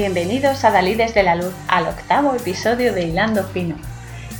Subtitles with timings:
[0.00, 3.76] Bienvenidos a Dalí desde la Luz, al octavo episodio de Hilando Fino.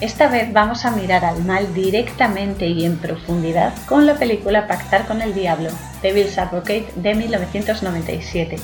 [0.00, 5.06] Esta vez vamos a mirar al mal directamente y en profundidad con la película Pactar
[5.06, 5.68] con el Diablo,
[6.00, 8.56] Devil's Advocate de 1997,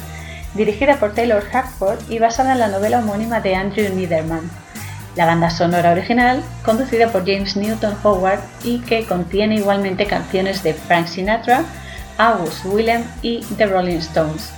[0.54, 4.50] dirigida por Taylor Hackford y basada en la novela homónima de Andrew Niederman.
[5.16, 10.72] La banda sonora original, conducida por James Newton Howard y que contiene igualmente canciones de
[10.72, 11.62] Frank Sinatra,
[12.16, 14.50] August Willem y The Rolling Stones.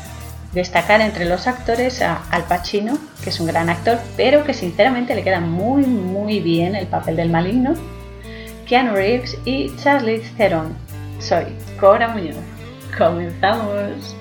[0.59, 5.15] Destacar entre los actores a Al Pacino, que es un gran actor, pero que sinceramente
[5.15, 7.75] le queda muy muy bien el papel del maligno,
[8.67, 10.75] Keanu Reeves y Charlie Theron.
[11.21, 11.45] Soy
[11.79, 12.35] Cora Muñoz.
[12.99, 14.17] ¡Comenzamos!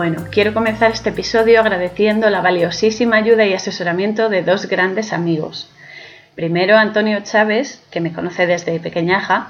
[0.00, 5.70] Bueno, quiero comenzar este episodio agradeciendo la valiosísima ayuda y asesoramiento de dos grandes amigos.
[6.34, 9.48] Primero, Antonio Chávez, que me conoce desde pequeñaja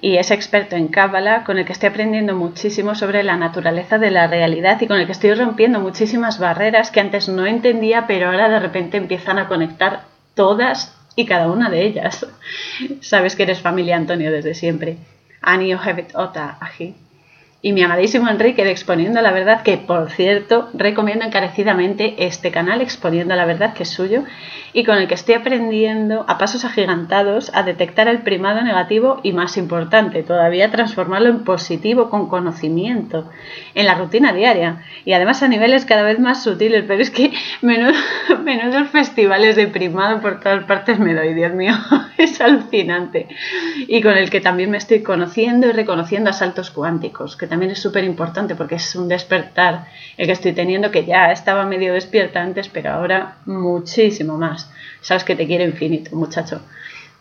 [0.00, 4.10] y es experto en Cábala, con el que estoy aprendiendo muchísimo sobre la naturaleza de
[4.10, 8.26] la realidad y con el que estoy rompiendo muchísimas barreras que antes no entendía, pero
[8.26, 10.00] ahora de repente empiezan a conectar
[10.34, 12.26] todas y cada una de ellas.
[13.02, 14.96] Sabes que eres familia Antonio desde siempre.
[15.42, 17.05] Ani Ota Aji
[17.66, 22.80] y mi amadísimo Enrique de Exponiendo la Verdad, que por cierto recomiendo encarecidamente este canal
[22.80, 24.22] Exponiendo la Verdad, que es suyo,
[24.72, 29.32] y con el que estoy aprendiendo a pasos agigantados a detectar el primado negativo y
[29.32, 33.28] más importante, todavía transformarlo en positivo con conocimiento
[33.74, 37.32] en la rutina diaria y además a niveles cada vez más sutiles, pero es que
[37.62, 37.94] menudo,
[38.44, 41.74] menudos festivales de primado por todas partes me doy, Dios mío,
[42.18, 43.26] es alucinante.
[43.88, 47.72] Y con el que también me estoy conociendo y reconociendo a saltos cuánticos, que también
[47.72, 49.86] es súper importante porque es un despertar
[50.18, 54.70] el que estoy teniendo, que ya estaba medio despierta antes, pero ahora muchísimo más.
[55.00, 56.60] Sabes que te quiero infinito, muchacho.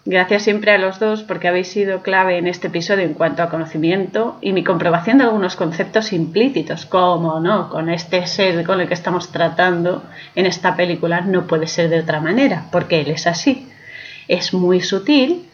[0.03, 3.49] Gracias siempre a los dos porque habéis sido clave en este episodio en cuanto a
[3.49, 8.89] conocimiento y mi comprobación de algunos conceptos implícitos, como no, con este ser con el
[8.89, 10.03] que estamos tratando
[10.35, 13.69] en esta película no puede ser de otra manera, porque él es así.
[14.27, 15.45] Es muy sutil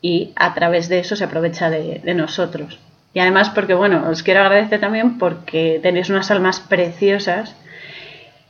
[0.00, 2.78] y a través de eso se aprovecha de, de nosotros.
[3.14, 7.56] Y además porque, bueno, os quiero agradecer también porque tenéis unas almas preciosas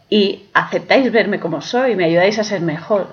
[0.09, 3.09] y aceptáis verme como soy, me ayudáis a ser mejor.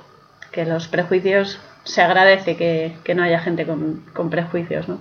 [0.53, 5.00] Que los prejuicios se agradece que, no haya gente con, con, prejuicios, ¿no?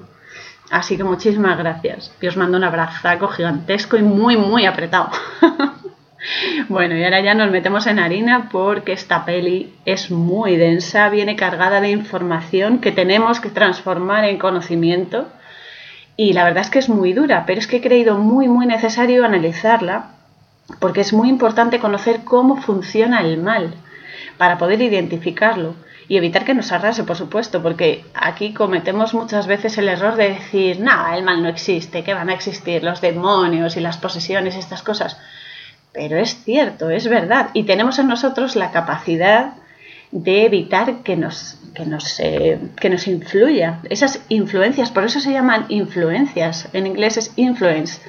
[0.70, 2.12] Así que muchísimas gracias.
[2.20, 5.10] Y os mando un abrazaco gigantesco y muy, muy apretado.
[6.68, 11.36] bueno, y ahora ya nos metemos en harina porque esta peli es muy densa, viene
[11.36, 15.28] cargada de información que tenemos que transformar en conocimiento
[16.22, 18.66] y la verdad es que es muy dura, pero es que he creído muy, muy
[18.66, 20.10] necesario analizarla
[20.78, 23.72] porque es muy importante conocer cómo funciona el mal
[24.36, 25.76] para poder identificarlo
[26.08, 30.34] y evitar que nos arrase, por supuesto, porque aquí cometemos muchas veces el error de
[30.34, 34.56] decir, nada, el mal no existe, que van a existir los demonios y las posesiones
[34.56, 35.16] y estas cosas.
[35.90, 39.54] Pero es cierto, es verdad, y tenemos en nosotros la capacidad
[40.12, 43.80] de evitar que nos, que nos, eh, que nos influya.
[43.88, 48.00] Esas influencias, por eso se llaman influencias, en inglés es influence,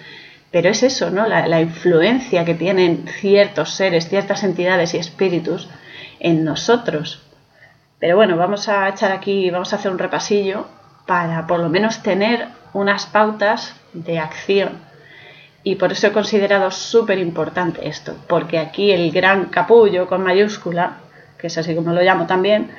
[0.51, 1.27] pero es eso, ¿no?
[1.27, 5.69] La, la, influencia que tienen ciertos seres, ciertas entidades y espíritus
[6.19, 7.21] en nosotros.
[7.99, 10.65] Pero bueno, vamos a echar aquí, vamos a hacer un repasillo
[11.05, 14.79] para por lo menos tener unas pautas de acción.
[15.63, 20.97] Y por eso he considerado súper importante esto, porque aquí el gran capullo con mayúscula
[21.41, 22.69] que es así como lo llamo también,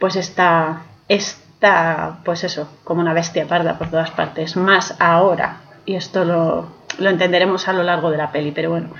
[0.00, 5.94] pues está, está, pues eso, como una bestia parda por todas partes, más ahora, y
[5.94, 6.68] esto lo,
[6.98, 8.90] lo entenderemos a lo largo de la peli, pero bueno.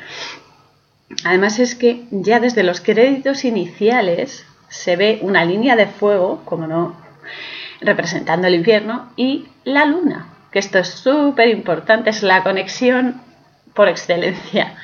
[1.24, 6.66] Además es que ya desde los créditos iniciales se ve una línea de fuego, como
[6.66, 6.96] no,
[7.80, 13.22] representando el infierno, y la luna, que esto es súper importante, es la conexión
[13.72, 14.74] por excelencia,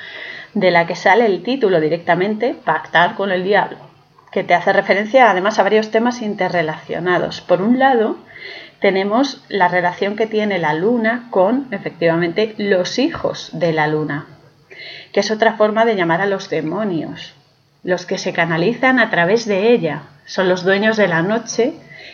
[0.53, 3.92] de la que sale el título directamente, pactar con el diablo
[4.33, 7.41] que te hace referencia además a varios temas interrelacionados.
[7.41, 8.17] Por un lado,
[8.79, 14.25] tenemos la relación que tiene la luna con, efectivamente, los hijos de la luna,
[15.11, 17.35] que es otra forma de llamar a los demonios,
[17.83, 21.73] los que se canalizan a través de ella, son los dueños de la noche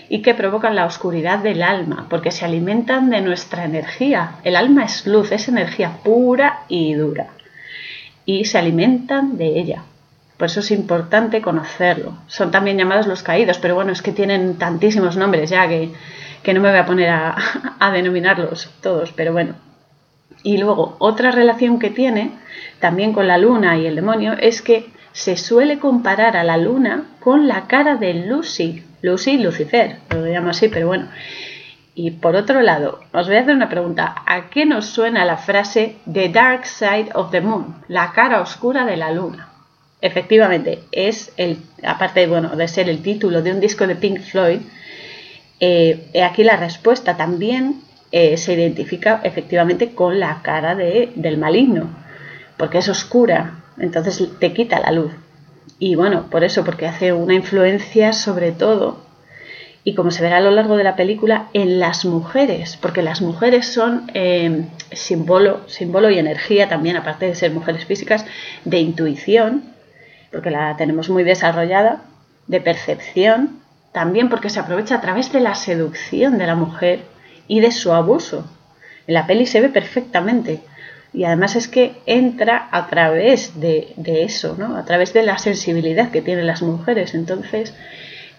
[0.10, 4.32] y que provocan la oscuridad del alma, porque se alimentan de nuestra energía.
[4.44, 7.28] El alma es luz, es energía pura y dura,
[8.26, 9.84] y se alimentan de ella.
[10.40, 12.14] Por eso es importante conocerlo.
[12.28, 15.92] Son también llamados los caídos, pero bueno, es que tienen tantísimos nombres ya que,
[16.54, 17.36] no me voy a poner a,
[17.80, 19.56] a denominarlos todos, pero bueno.
[20.42, 22.32] Y luego, otra relación que tiene
[22.80, 27.04] también con la luna y el demonio es que se suele comparar a la luna
[27.20, 31.10] con la cara de Lucy, Lucy Lucifer, lo llamo así, pero bueno.
[31.96, 34.16] Y por otro lado, os voy a hacer una pregunta.
[34.26, 37.76] ¿A qué nos suena la frase The Dark Side of the Moon?
[37.90, 39.49] La cara oscura de la luna.
[40.02, 44.60] Efectivamente, es el, aparte bueno, de ser el título de un disco de Pink Floyd,
[45.60, 47.82] eh, aquí la respuesta también
[48.12, 51.90] eh, se identifica efectivamente con la cara de, del maligno,
[52.58, 55.12] porque es oscura, entonces te quita la luz.
[55.80, 59.04] Y bueno, por eso, porque hace una influencia sobre todo,
[59.84, 63.22] y como se verá a lo largo de la película, en las mujeres, porque las
[63.22, 68.26] mujeres son eh, símbolo, símbolo y energía también, aparte de ser mujeres físicas,
[68.66, 69.64] de intuición,
[70.32, 72.02] porque la tenemos muy desarrollada,
[72.48, 73.60] de percepción,
[73.92, 77.02] también porque se aprovecha a través de la seducción de la mujer
[77.48, 78.46] y de su abuso.
[79.08, 80.62] En la peli se ve perfectamente.
[81.12, 84.78] Y además es que entra a través de, eso, ¿no?
[84.78, 87.16] A través de la sensibilidad que tienen las mujeres.
[87.16, 87.74] Entonces,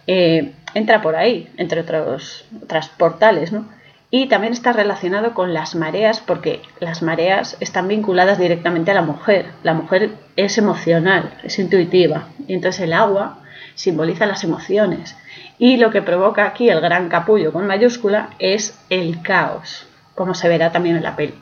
[0.06, 3.66] eh, entra por ahí, entre otros, otras portales, ¿no?
[4.12, 9.02] Y también está relacionado con las mareas, porque las mareas están vinculadas directamente a la
[9.02, 9.46] mujer.
[9.62, 12.28] La mujer es emocional, es intuitiva.
[12.48, 13.38] Y entonces el agua
[13.74, 15.16] simboliza las emociones.
[15.58, 19.86] Y lo que provoca aquí el gran capullo con mayúscula es el caos,
[20.16, 21.34] como se verá también en la peli.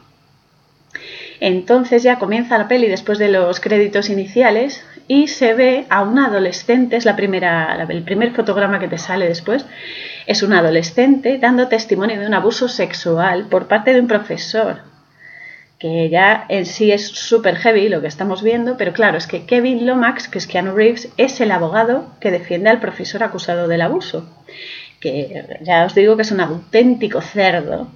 [1.41, 6.27] Entonces ya comienza la peli después de los créditos iniciales y se ve a una
[6.27, 9.65] adolescente, es la primera, el primer fotograma que te sale después,
[10.27, 14.83] es una adolescente dando testimonio de un abuso sexual por parte de un profesor,
[15.79, 19.47] que ya en sí es súper heavy lo que estamos viendo, pero claro, es que
[19.47, 23.81] Kevin Lomax, que es Keanu Reeves, es el abogado que defiende al profesor acusado del
[23.81, 24.29] abuso,
[25.01, 27.89] que ya os digo que es un auténtico cerdo,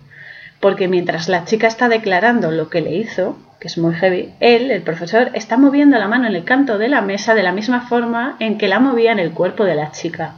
[0.62, 4.70] porque mientras la chica está declarando lo que le hizo, que es muy heavy, él,
[4.70, 7.88] el profesor, está moviendo la mano en el canto de la mesa de la misma
[7.88, 10.34] forma en que la movía en el cuerpo de la chica.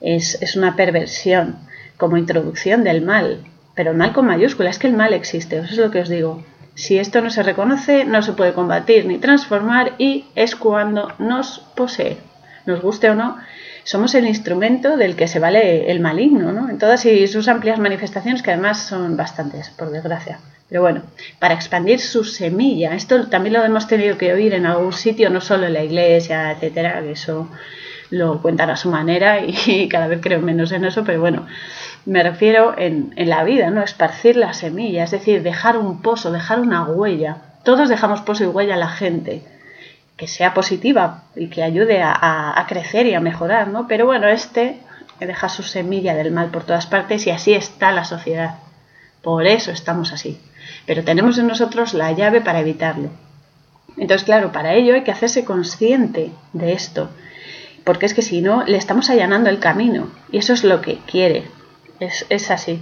[0.00, 1.58] Es, es una perversión,
[1.98, 3.44] como introducción del mal,
[3.74, 6.42] pero mal con mayúscula, es que el mal existe, eso es lo que os digo.
[6.74, 11.58] Si esto no se reconoce, no se puede combatir ni transformar y es cuando nos
[11.76, 12.16] posee,
[12.64, 13.36] nos guste o no,
[13.84, 16.68] somos el instrumento del que se vale el maligno, ¿no?
[16.68, 20.38] En todas sus amplias manifestaciones, que además son bastantes, por desgracia.
[20.68, 21.02] Pero bueno,
[21.38, 25.40] para expandir su semilla, esto también lo hemos tenido que oír en algún sitio, no
[25.40, 27.48] solo en la iglesia, etcétera, que eso
[28.10, 31.46] lo cuentan a su manera y cada vez creo menos en eso, pero bueno,
[32.06, 33.82] me refiero en, en la vida, ¿no?
[33.82, 37.38] Esparcir la semilla, es decir, dejar un pozo, dejar una huella.
[37.64, 39.42] Todos dejamos pozo y huella a la gente
[40.22, 43.88] que sea positiva y que ayude a, crecer y a mejorar, ¿no?
[43.88, 44.78] Pero bueno, este
[45.18, 48.54] deja su semilla del mal por todas partes y así está la sociedad.
[49.20, 50.40] Por eso estamos así.
[50.86, 53.08] Pero tenemos en nosotros la llave para evitarlo.
[53.96, 57.10] Entonces, claro, para ello hay que hacerse consciente de esto,
[57.82, 60.98] porque es que si no, le estamos allanando el camino y eso es lo que
[60.98, 61.50] quiere.
[61.98, 62.80] Es, es así.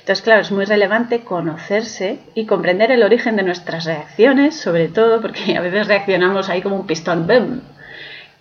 [0.00, 5.20] Entonces, claro, es muy relevante conocerse y comprender el origen de nuestras reacciones, sobre todo
[5.20, 7.60] porque a veces reaccionamos ahí como un pistón, ¡bum!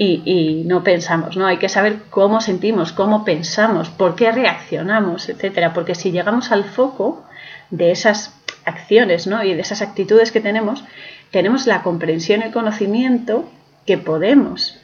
[0.04, 1.46] Y, no pensamos, ¿no?
[1.46, 5.74] Hay que saber cómo sentimos, cómo pensamos, por qué reaccionamos, etcétera.
[5.74, 7.24] Porque si llegamos al foco
[7.70, 8.34] de esas
[8.66, 9.44] acciones, ¿no?
[9.44, 10.84] Y de esas actitudes que tenemos,
[11.30, 13.48] tenemos la comprensión y el conocimiento
[13.86, 14.81] que podemos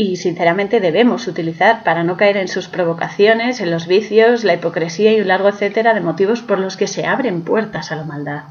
[0.00, 5.12] y sinceramente debemos utilizar para no caer en sus provocaciones, en los vicios, la hipocresía
[5.12, 8.44] y un largo etcétera de motivos por los que se abren puertas a la maldad.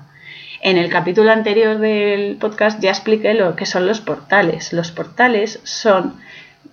[0.61, 4.73] En el capítulo anterior del podcast ya expliqué lo que son los portales.
[4.73, 6.15] Los portales son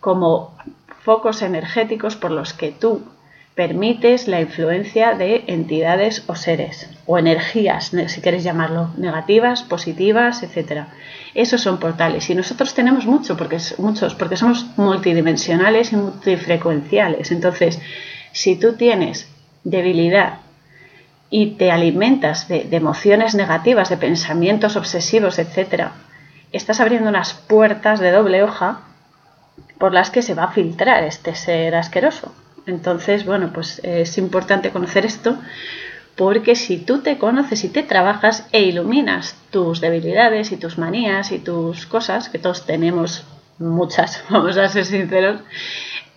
[0.00, 0.56] como
[1.02, 3.02] focos energéticos por los que tú
[3.54, 10.88] permites la influencia de entidades o seres o energías, si queréis llamarlo, negativas, positivas, etcétera.
[11.34, 17.30] Esos son portales y nosotros tenemos mucho porque, muchos porque somos multidimensionales y multifrecuenciales.
[17.30, 17.80] Entonces,
[18.32, 19.28] si tú tienes
[19.62, 20.38] debilidad
[21.30, 25.92] y te alimentas de, de emociones negativas, de pensamientos obsesivos, etcétera,
[26.52, 28.80] estás abriendo unas puertas de doble hoja
[29.78, 32.32] por las que se va a filtrar este ser asqueroso.
[32.66, 35.38] Entonces, bueno, pues es importante conocer esto
[36.16, 41.32] porque si tú te conoces y te trabajas e iluminas tus debilidades y tus manías
[41.32, 43.24] y tus cosas, que todos tenemos
[43.58, 45.40] muchas, vamos a ser sinceros,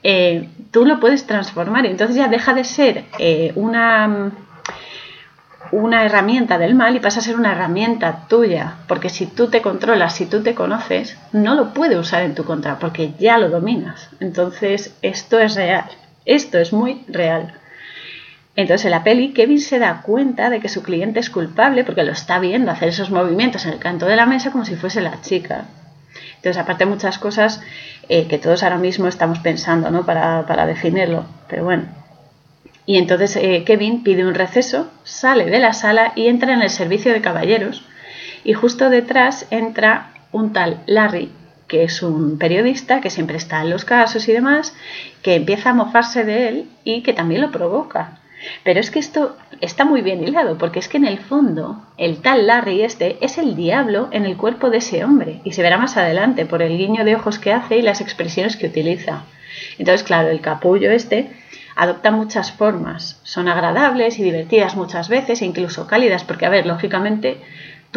[0.03, 4.31] eh, tú lo puedes transformar y entonces ya deja de ser eh, una,
[5.71, 9.63] una herramienta del mal y pasa a ser una herramienta tuya, porque si tú te
[9.63, 13.49] controlas, si tú te conoces, no lo puede usar en tu contra, porque ya lo
[13.49, 14.09] dominas.
[14.19, 15.85] Entonces, esto es real,
[16.27, 17.53] esto es muy real.
[18.55, 22.03] Entonces en la peli Kevin se da cuenta de que su cliente es culpable porque
[22.03, 25.01] lo está viendo hacer esos movimientos en el canto de la mesa como si fuese
[25.01, 25.65] la chica.
[26.37, 27.61] Entonces, aparte de muchas cosas
[28.09, 30.05] eh, que todos ahora mismo estamos pensando, ¿no?
[30.05, 31.25] Para, para definirlo.
[31.49, 31.85] Pero bueno.
[32.85, 36.69] Y entonces eh, Kevin pide un receso, sale de la sala y entra en el
[36.69, 37.83] servicio de caballeros.
[38.43, 41.31] Y justo detrás entra un tal Larry,
[41.67, 44.75] que es un periodista que siempre está en los casos y demás,
[45.21, 48.19] que empieza a mofarse de él y que también lo provoca.
[48.63, 52.21] Pero es que esto está muy bien hilado, porque es que en el fondo el
[52.21, 55.77] tal Larry este es el diablo en el cuerpo de ese hombre, y se verá
[55.77, 59.23] más adelante por el guiño de ojos que hace y las expresiones que utiliza.
[59.79, 61.31] Entonces, claro, el capullo este
[61.75, 66.65] adopta muchas formas, son agradables y divertidas muchas veces, e incluso cálidas, porque, a ver,
[66.65, 67.37] lógicamente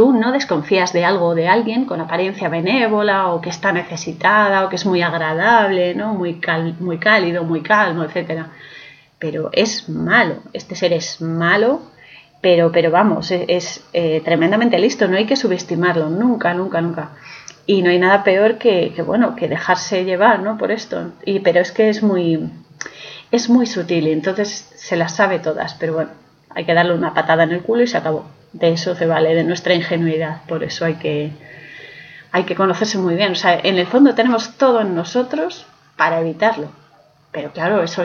[0.00, 4.64] tú no desconfías de algo o de alguien con apariencia benévola o que está necesitada
[4.64, 6.14] o que es muy agradable, ¿no?
[6.14, 6.40] muy,
[6.80, 8.48] muy cálido, muy calmo, etcétera
[9.20, 11.82] pero es malo, este ser es malo,
[12.40, 17.10] pero, pero vamos, es, eh, tremendamente listo, no hay que subestimarlo, nunca, nunca, nunca.
[17.66, 20.56] Y no hay nada peor que, bueno, que dejarse llevar, ¿no?
[20.56, 21.12] Por esto.
[21.26, 22.50] Y, pero es que es muy,
[23.30, 26.10] es muy sutil entonces se las sabe todas, pero bueno,
[26.48, 28.39] hay que darle una patada en el culo y se acabó.
[28.52, 31.30] De eso se vale, de nuestra ingenuidad, por eso hay que,
[32.32, 33.32] hay que conocerse muy bien.
[33.32, 35.66] O sea, en el fondo tenemos todo en nosotros
[35.96, 36.70] para evitarlo
[37.32, 38.02] pero claro, eso,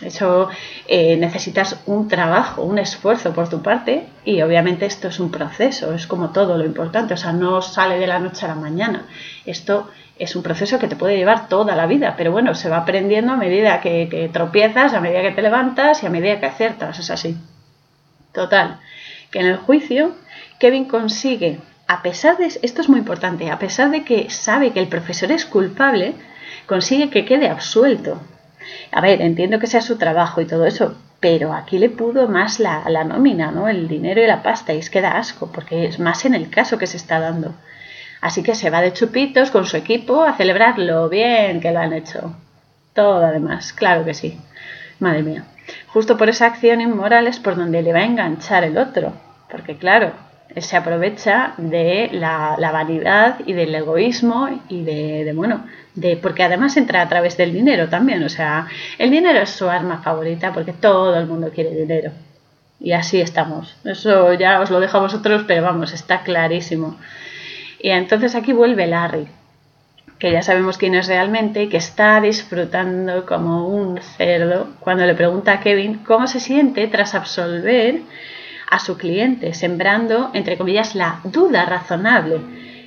[0.00, 0.48] eso
[0.88, 5.92] eh, necesitas un trabajo, un esfuerzo por tu parte y obviamente esto es un proceso,
[5.92, 9.06] es como todo lo importante, o sea, no sale de la noche a la mañana.
[9.44, 12.78] Esto es un proceso que te puede llevar toda la vida, pero bueno, se va
[12.78, 16.46] aprendiendo a medida que, que tropiezas, a medida que te levantas y a medida que
[16.46, 17.36] aciertas, es así.
[18.32, 18.80] Total,
[19.34, 20.14] que en el juicio
[20.58, 24.80] Kevin consigue, a pesar de, esto es muy importante, a pesar de que sabe que
[24.80, 26.14] el profesor es culpable,
[26.66, 28.18] consigue que quede absuelto
[28.92, 32.60] a ver, entiendo que sea su trabajo y todo eso, pero aquí le pudo más
[32.60, 33.68] la, la nómina, ¿no?
[33.68, 36.50] El dinero y la pasta, y es que da asco, porque es más en el
[36.50, 37.54] caso que se está dando.
[38.20, 41.80] Así que se va de chupitos con su equipo a celebrar lo bien que lo
[41.80, 42.34] han hecho.
[42.94, 44.38] Todo además, claro que sí.
[44.98, 45.44] Madre mía.
[45.88, 49.12] Justo por esa acción inmoral es por donde le va a enganchar el otro.
[49.50, 50.12] Porque claro,
[50.56, 57.02] se aprovecha de la, vanidad y del egoísmo y de, bueno, de, porque además entra
[57.02, 58.66] a través del dinero también, o sea,
[58.98, 62.12] el dinero es su arma favorita porque todo el mundo quiere dinero.
[62.80, 63.76] Y así estamos.
[63.84, 66.98] Eso ya os lo dejo a vosotros, pero vamos, está clarísimo.
[67.80, 69.26] Y entonces aquí vuelve Larry,
[70.24, 75.14] que ya sabemos quién es realmente y que está disfrutando como un cerdo cuando le
[75.14, 78.00] pregunta a Kevin cómo se siente tras absolver
[78.70, 82.40] a su cliente, sembrando, entre comillas, la duda razonable.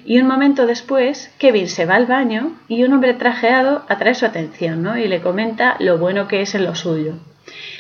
[0.04, 4.26] Y un momento después, Kevin se va al baño y un hombre trajeado atrae su
[4.26, 4.98] atención ¿no?
[4.98, 7.20] y le comenta lo bueno que es en lo suyo.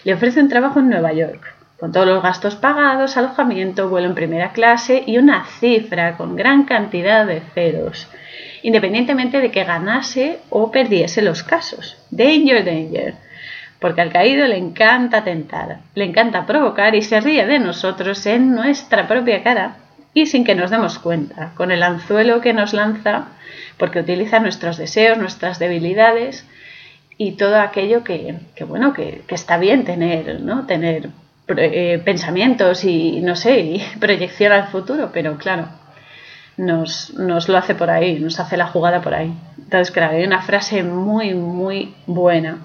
[0.04, 4.14] Le ofrece un trabajo en Nueva York, con todos los gastos pagados, alojamiento, vuelo en
[4.14, 8.08] primera clase y una cifra con gran cantidad de ceros,
[8.64, 11.98] independientemente de que ganase o perdiese los casos.
[12.12, 13.28] Danger, danger
[13.80, 18.56] porque al caído le encanta tentar, le encanta provocar y se ríe de nosotros en
[18.56, 19.78] nuestra propia cara
[20.14, 23.28] y sin que nos demos cuenta, con el anzuelo que nos lanza,
[23.78, 26.48] porque utiliza nuestros deseos, nuestras debilidades
[27.20, 28.36] y todo aquello que,
[28.66, 30.66] bueno, que, está bien tener, ¿no?
[30.66, 31.10] Tener
[31.56, 35.68] eh, pensamientos y, no sé, y proyección al futuro, pero claro,
[36.58, 39.34] nos, nos lo hace por ahí, nos hace la jugada por ahí.
[39.58, 42.60] Entonces, claro, hay una frase muy, muy buena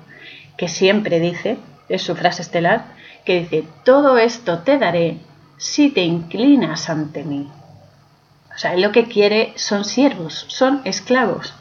[0.57, 1.59] que siempre dice,
[1.89, 2.87] es su frase estelar,
[3.25, 5.19] que dice, todo esto te daré
[5.57, 7.49] si te inclinas ante mí.
[8.55, 11.55] O sea, él lo que quiere son siervos, son esclavos.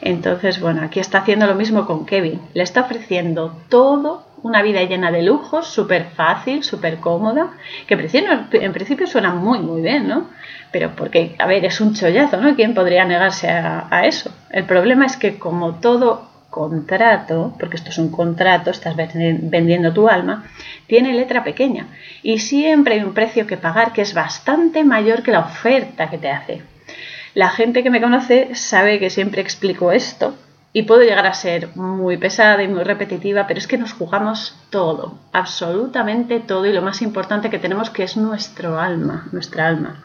[0.00, 2.40] Entonces, bueno, aquí está haciendo lo mismo con Kevin.
[2.54, 7.52] Le está ofreciendo todo, una vida llena de lujos, súper fácil, súper cómoda,
[7.86, 10.28] que en principio suena muy, muy bien, ¿no?
[10.70, 12.54] Pero porque, a ver, es un chollazo, ¿no?
[12.54, 14.30] ¿Quién podría negarse a, eso?
[14.50, 20.08] El problema es que como todo contrato, porque esto es un contrato, estás vendiendo tu
[20.08, 20.44] alma,
[20.86, 21.88] tiene letra pequeña
[22.22, 26.18] y siempre hay un precio que pagar que es bastante mayor que la oferta que
[26.18, 26.62] te hace.
[27.34, 30.34] La gente que me conoce sabe que siempre explico esto
[30.72, 34.56] y puedo llegar a ser muy pesada y muy repetitiva, pero es que nos jugamos
[34.70, 40.02] todo, absolutamente todo y lo más importante que tenemos que es nuestro alma, nuestra alma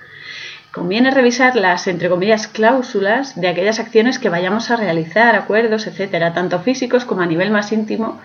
[0.74, 6.34] conviene revisar las, entre comillas, cláusulas de aquellas acciones que vayamos a realizar, acuerdos, etcétera,
[6.34, 8.20] tanto físicos como a nivel más íntimo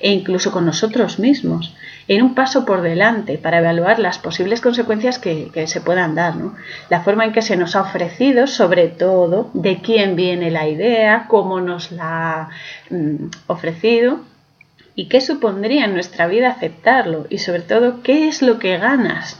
[0.00, 1.76] e incluso con nosotros mismos,
[2.08, 6.34] en un paso por delante para evaluar las posibles consecuencias que, se puedan dar,
[6.90, 11.26] la forma en que se nos ha ofrecido, sobre todo, de quién viene la idea,
[11.28, 12.48] cómo nos la ha
[12.90, 14.22] mm, ofrecido
[14.96, 19.38] y qué supondría en nuestra vida aceptarlo y sobre todo qué es lo que ganas.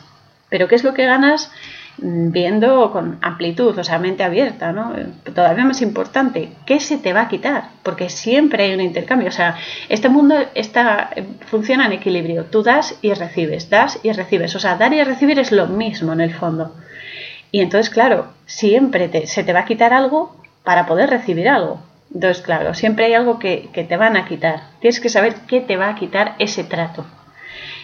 [0.49, 1.51] Pero qué es lo que ganas
[1.99, 4.93] viendo con amplitud, o sea, mente abierta, ¿no?
[5.35, 7.65] Todavía más importante, ¿qué se te va a quitar?
[7.83, 9.57] Porque siempre hay un intercambio, o sea,
[9.89, 11.11] este mundo está,
[11.47, 15.39] funciona en equilibrio, tú das y recibes, das y recibes, o sea, dar y recibir
[15.39, 16.75] es lo mismo en el fondo.
[17.51, 20.35] Y entonces, claro, siempre se te va a quitar algo
[20.65, 21.83] para poder recibir algo.
[22.15, 24.63] Entonces, claro, siempre hay algo que, que te van a quitar.
[24.81, 27.05] Tienes que saber qué te va a quitar ese trato.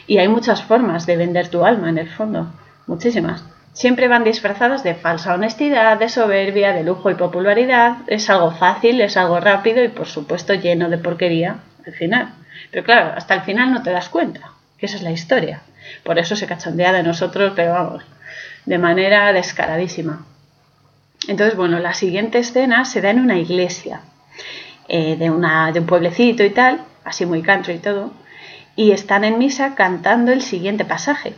[0.06, 2.50] Y hay muchas formas de vender tu alma en el fondo,
[2.86, 3.44] muchísimas.
[3.78, 7.98] Siempre van disfrazadas de falsa honestidad, de soberbia, de lujo y popularidad.
[8.08, 12.34] Es algo fácil, es algo rápido y por supuesto lleno de porquería al final.
[12.72, 15.60] Pero claro, hasta el final no te das cuenta, que esa es la historia.
[16.02, 18.02] Por eso se cachondea de nosotros, pero vamos,
[18.66, 20.26] de manera descaradísima.
[21.28, 24.00] Entonces, bueno, la siguiente escena se da en una iglesia
[24.88, 28.10] eh, de, una, de un pueblecito y tal, así muy country y todo,
[28.74, 31.34] y están en misa cantando el siguiente pasaje.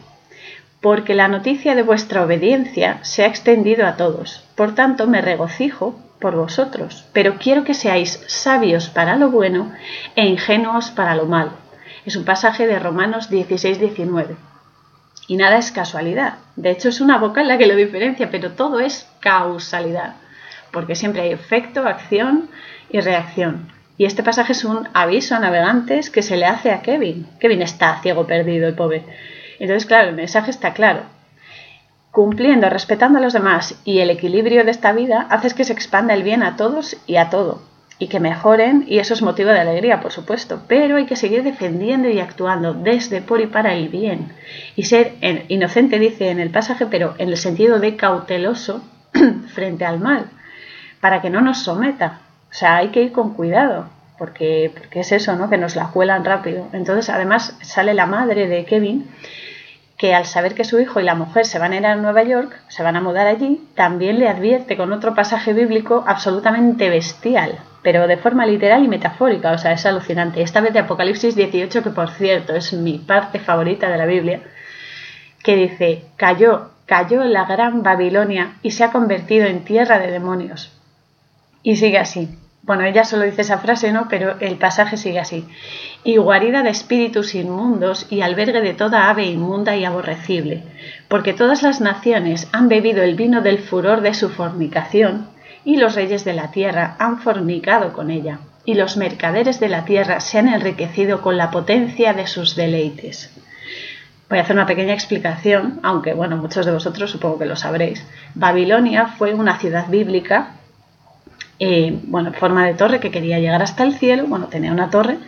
[0.80, 4.44] Porque la noticia de vuestra obediencia se ha extendido a todos.
[4.54, 9.72] Por tanto, me regocijo por vosotros, pero quiero que seáis sabios para lo bueno
[10.16, 11.52] e ingenuos para lo malo.
[12.04, 14.36] Es un pasaje de Romanos 16-19.
[15.28, 16.34] Y nada es casualidad.
[16.56, 20.14] De hecho, es una vocal la que lo diferencia, pero todo es causalidad.
[20.72, 22.48] Porque siempre hay efecto, acción
[22.90, 23.70] y reacción.
[23.96, 27.26] Y este pasaje es un aviso a navegantes que se le hace a Kevin.
[27.38, 29.04] Kevin está ciego, perdido, el pobre.
[29.60, 31.02] Entonces, claro, el mensaje está claro.
[32.10, 36.14] Cumpliendo, respetando a los demás y el equilibrio de esta vida haces que se expanda
[36.14, 37.62] el bien a todos y a todo.
[37.98, 40.62] Y que mejoren, y eso es motivo de alegría, por supuesto.
[40.66, 44.32] Pero hay que seguir defendiendo y actuando desde, por y para el bien.
[44.74, 45.16] Y ser
[45.48, 48.82] inocente, dice en el pasaje, pero en el sentido de cauteloso
[49.54, 50.30] frente al mal,
[51.02, 53.88] para que no nos someta, o sea, hay que ir con cuidado,
[54.20, 55.48] porque, porque es eso, ¿no?
[55.48, 56.68] Que nos la cuelan rápido.
[56.74, 59.10] Entonces, además, sale la madre de Kevin,
[59.96, 62.22] que al saber que su hijo y la mujer se van a ir a Nueva
[62.22, 67.60] York, se van a mudar allí, también le advierte con otro pasaje bíblico absolutamente bestial,
[67.80, 70.42] pero de forma literal y metafórica, o sea, es alucinante.
[70.42, 74.42] Esta vez de Apocalipsis 18, que por cierto es mi parte favorita de la Biblia,
[75.42, 80.78] que dice, cayó, cayó la gran Babilonia y se ha convertido en tierra de demonios.
[81.62, 82.36] Y sigue así.
[82.70, 84.06] Bueno, ella solo dice esa frase, ¿no?
[84.08, 85.44] Pero el pasaje sigue así.
[86.04, 90.62] Y guarida de espíritus inmundos y albergue de toda ave inmunda y aborrecible,
[91.08, 95.26] porque todas las naciones han bebido el vino del furor de su fornicación,
[95.64, 99.84] y los reyes de la tierra han fornicado con ella, y los mercaderes de la
[99.84, 103.36] tierra se han enriquecido con la potencia de sus deleites.
[104.28, 108.06] Voy a hacer una pequeña explicación, aunque bueno, muchos de vosotros supongo que lo sabréis.
[108.36, 110.52] Babilonia fue una ciudad bíblica
[111.60, 115.18] eh, bueno, forma de torre que quería llegar hasta el cielo, bueno, tenía una torre,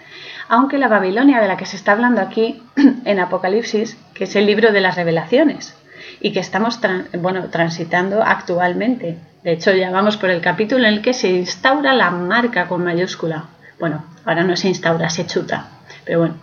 [0.49, 2.63] aunque la Babilonia de la que se está hablando aquí
[3.05, 5.77] en Apocalipsis, que es el libro de las revelaciones
[6.21, 6.81] y que estamos
[7.19, 9.19] bueno, transitando actualmente.
[9.45, 12.83] De hecho, ya vamos por el capítulo en el que se instaura la marca con
[12.83, 13.47] mayúscula.
[13.79, 15.69] Bueno, ahora no se instaura, se chuta.
[16.05, 16.37] Pero bueno,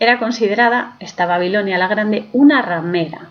[0.00, 3.28] era considerada esta Babilonia la Grande una ramera,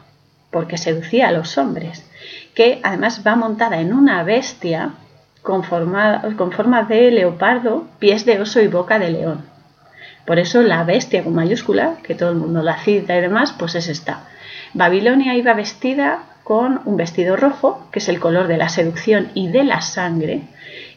[0.49, 2.09] porque seducía a los hombres,
[2.53, 4.91] que además va montada en una bestia
[5.41, 9.45] con forma, de leopardo, pies de oso y boca de león.
[10.25, 13.75] Por eso la bestia con mayúscula, que todo el mundo la cita y demás, pues
[13.75, 14.27] es esta.
[14.73, 19.47] Babilonia iba vestida con un vestido rojo, que es el color de la seducción y
[19.47, 20.43] de la sangre,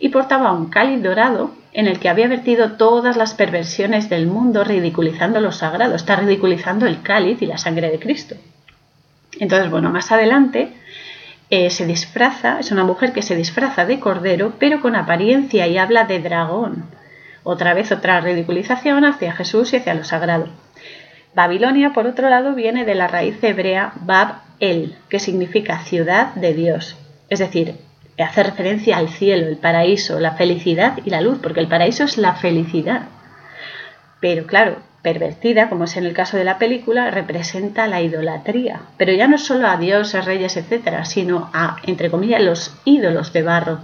[0.00, 4.64] y portaba un cáliz dorado en el que había vertido todas las perversiones del mundo
[4.64, 8.34] ridiculizando lo sagrado, está ridiculizando el cáliz y la sangre de Cristo.
[9.38, 10.72] Entonces, bueno, más adelante
[11.52, 15.76] eh, se disfraza, es una mujer que se disfraza de cordero, pero con apariencia y
[15.76, 16.86] habla de dragón.
[17.42, 20.48] Otra vez otra ridiculización hacia Jesús y hacia lo sagrado.
[21.34, 26.96] Babilonia, por otro lado, viene de la raíz hebrea Bab-el, que significa ciudad de Dios.
[27.28, 27.74] Es decir,
[28.18, 32.16] hace referencia al cielo, el paraíso, la felicidad y la luz, porque el paraíso es
[32.16, 33.08] la felicidad.
[34.20, 38.82] Pero claro, pervertida, como es en el caso de la película, representa la idolatría.
[38.96, 43.42] Pero ya no solo a dioses, reyes, etcétera, sino a, entre comillas, los ídolos de
[43.42, 43.80] barro.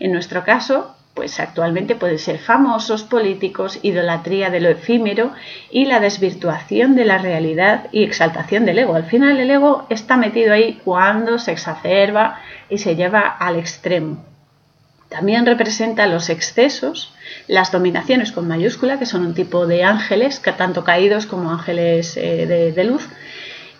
[0.00, 5.32] En nuestro caso, pues actualmente pueden ser famosos, políticos, idolatría de lo efímero
[5.70, 8.96] y la desvirtuación de la realidad y exaltación del ego.
[8.96, 14.24] Al final el ego está metido ahí cuando se exacerba y se lleva al extremo.
[15.08, 17.13] También representa los excesos,
[17.46, 22.72] las dominaciones con mayúscula, que son un tipo de ángeles, tanto caídos como ángeles eh,
[22.74, 23.08] de, luz,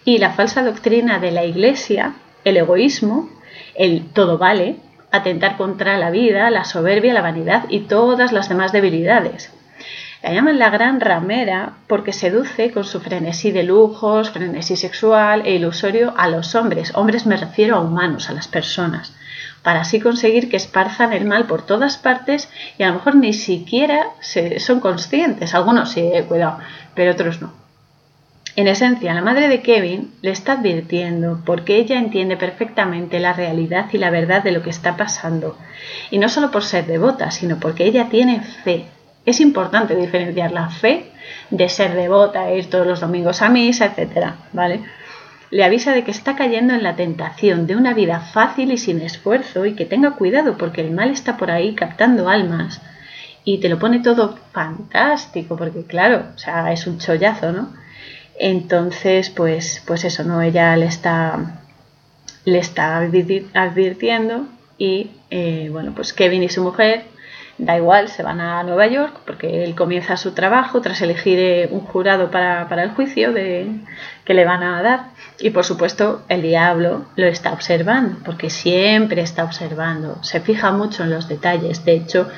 [0.04, 3.30] y la falsa doctrina de la Iglesia, el egoísmo,
[3.74, 4.76] el todo vale,
[5.10, 9.52] atentar contra la vida, la soberbia, la vanidad y todas las demás debilidades.
[10.22, 15.54] La llaman la gran ramera porque seduce con su frenesí de lujos, frenesí sexual e
[15.54, 16.92] ilusorio a los hombres.
[16.94, 19.14] Hombres me refiero a humanos, a las personas
[19.64, 23.32] para así conseguir que esparzan el mal por todas partes y a lo mejor ni
[23.32, 24.10] siquiera
[24.58, 25.54] son conscientes.
[25.54, 26.58] Algunos sí, eh, cuidado,
[26.94, 27.52] pero otros no.
[28.56, 33.86] En esencia, la madre de Kevin le está advirtiendo porque ella entiende perfectamente la realidad
[33.90, 35.56] y la verdad de lo que está pasando.
[36.10, 38.84] Y no solo por ser devota, sino porque ella tiene fe.
[39.24, 41.10] Es importante diferenciar la fe
[41.50, 44.82] de ser devota, ir todos los domingos a misa, etcétera, ¿vale?
[45.50, 49.00] Le avisa de que está cayendo en la tentación de una vida fácil y sin
[49.00, 52.80] esfuerzo y que tenga cuidado porque el mal está por ahí captando almas
[53.44, 57.68] y te lo pone todo fantástico porque claro, o sea, es un chollazo, ¿no?
[58.38, 60.42] Entonces, pues, pues eso, ¿no?
[60.42, 61.60] Ella le está,
[62.44, 67.04] le está advirtiendo y, eh, bueno, pues Kevin y su mujer
[67.58, 71.68] da igual, se van a Nueva York porque él comienza su trabajo tras elegir eh,
[71.70, 73.68] un jurado para, para el juicio de,
[74.24, 75.04] que le van a dar
[75.38, 81.04] y por supuesto el diablo lo está observando, porque siempre está observando, se fija mucho
[81.04, 81.84] en los detalles.
[81.84, 82.28] De hecho,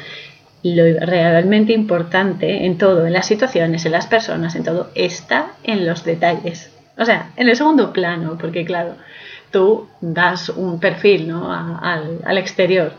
[0.62, 5.86] lo realmente importante en todo, en las situaciones, en las personas, en todo, está en
[5.86, 6.72] los detalles.
[6.98, 8.94] O sea, en el segundo plano, porque claro,
[9.50, 11.52] tú das un perfil ¿no?
[11.52, 12.92] al, al exterior,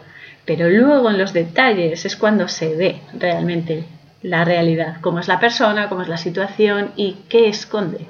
[0.48, 3.84] pero luego en los detalles es cuando se ve realmente
[4.24, 8.08] la realidad, cómo es la persona, cómo es la situación y qué esconde.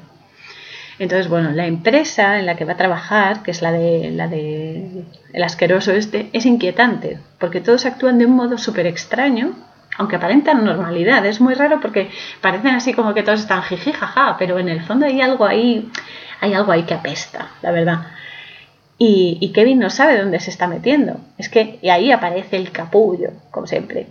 [1.00, 4.28] Entonces, bueno, la empresa en la que va a trabajar, que es la de, la
[4.28, 9.56] de el asqueroso este, es inquietante, porque todos actúan de un modo súper extraño,
[9.98, 11.26] aunque aparentan normalidad.
[11.26, 12.10] Es muy raro porque
[12.42, 15.92] parecen así como que todos están jiji, jaja, pero en el fondo hay algo ahí,
[16.40, 18.00] hay algo ahí que apesta, la verdad.
[19.00, 21.18] Y, Kevin no sabe dónde se está metiendo.
[21.38, 24.08] Es que y ahí aparece el capullo, como siempre.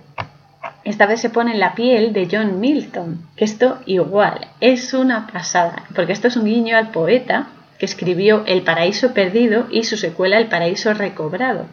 [0.85, 5.27] Esta vez se pone en la piel de John Milton, que esto igual es una
[5.27, 9.97] pasada, porque esto es un guiño al poeta que escribió El paraíso perdido y su
[9.97, 11.67] secuela El paraíso recobrado,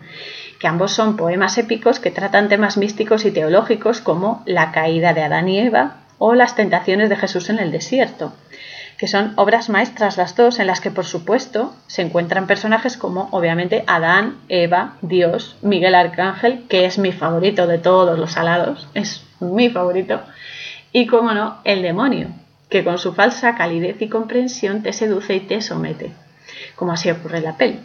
[0.60, 5.22] que ambos son poemas épicos que tratan temas místicos y teológicos como la caída de
[5.22, 8.34] Adán y Eva o las tentaciones de Jesús en el desierto
[9.04, 13.28] que son obras maestras las dos, en las que por supuesto se encuentran personajes como
[13.32, 19.26] obviamente Adán, Eva, Dios, Miguel Arcángel, que es mi favorito de todos los alados, es
[19.42, 20.22] mi favorito,
[20.94, 22.30] y como no, el demonio,
[22.70, 26.14] que con su falsa calidez y comprensión te seduce y te somete,
[26.78, 27.82] como así ocurre en la peli.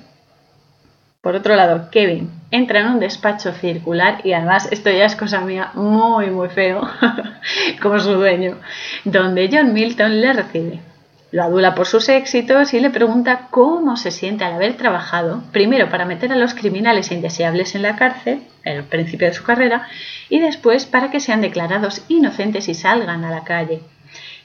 [1.21, 5.41] Por otro lado, Kevin entra en un despacho circular y además esto ya es cosa
[5.41, 6.89] mía muy muy feo,
[7.83, 8.59] como su dueño,
[9.05, 10.81] donde John Milton le recibe.
[11.31, 15.91] Lo adula por sus éxitos y le pregunta cómo se siente al haber trabajado, primero
[15.91, 19.87] para meter a los criminales indeseables en la cárcel, el principio de su carrera,
[20.31, 23.83] y después para que sean declarados inocentes y salgan a la calle,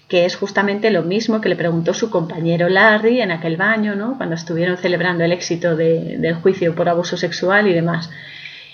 [0.09, 4.17] que es justamente lo mismo que le preguntó su compañero Larry en aquel baño, ¿no?
[4.17, 8.09] cuando estuvieron celebrando el éxito del juicio por abuso sexual y demás.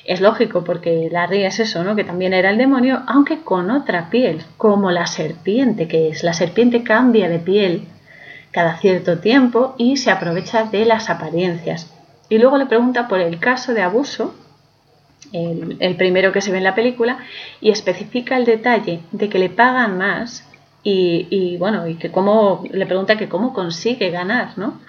[0.03, 1.95] Es lógico porque Larry es eso, ¿no?
[1.95, 6.23] Que también era el demonio, aunque con otra piel, como la serpiente que es.
[6.23, 7.87] La serpiente cambia de piel
[8.51, 11.93] cada cierto tiempo y se aprovecha de las apariencias.
[12.29, 14.35] Y luego le pregunta por el caso de abuso,
[15.33, 17.19] el, primero que se ve en la película,
[17.61, 20.47] y especifica el detalle de que le pagan más
[20.83, 24.79] y, y, bueno, y que cómo, le pregunta que cómo consigue ganar, ¿no?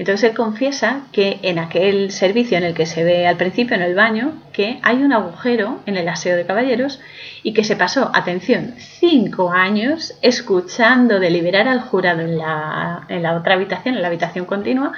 [0.00, 3.82] Entonces él confiesa que en aquel servicio en el que se ve al principio en
[3.82, 7.02] el baño, que hay un agujero en el aseo de caballeros
[7.42, 13.36] y que se pasó, atención, cinco años escuchando deliberar al jurado en la, en la
[13.36, 14.94] otra habitación, en la habitación continua,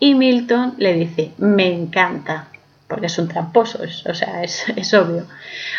[0.00, 2.46] y Milton le dice, me encanta,
[2.88, 5.26] porque es un tramposo, o sea, es, es, obvio.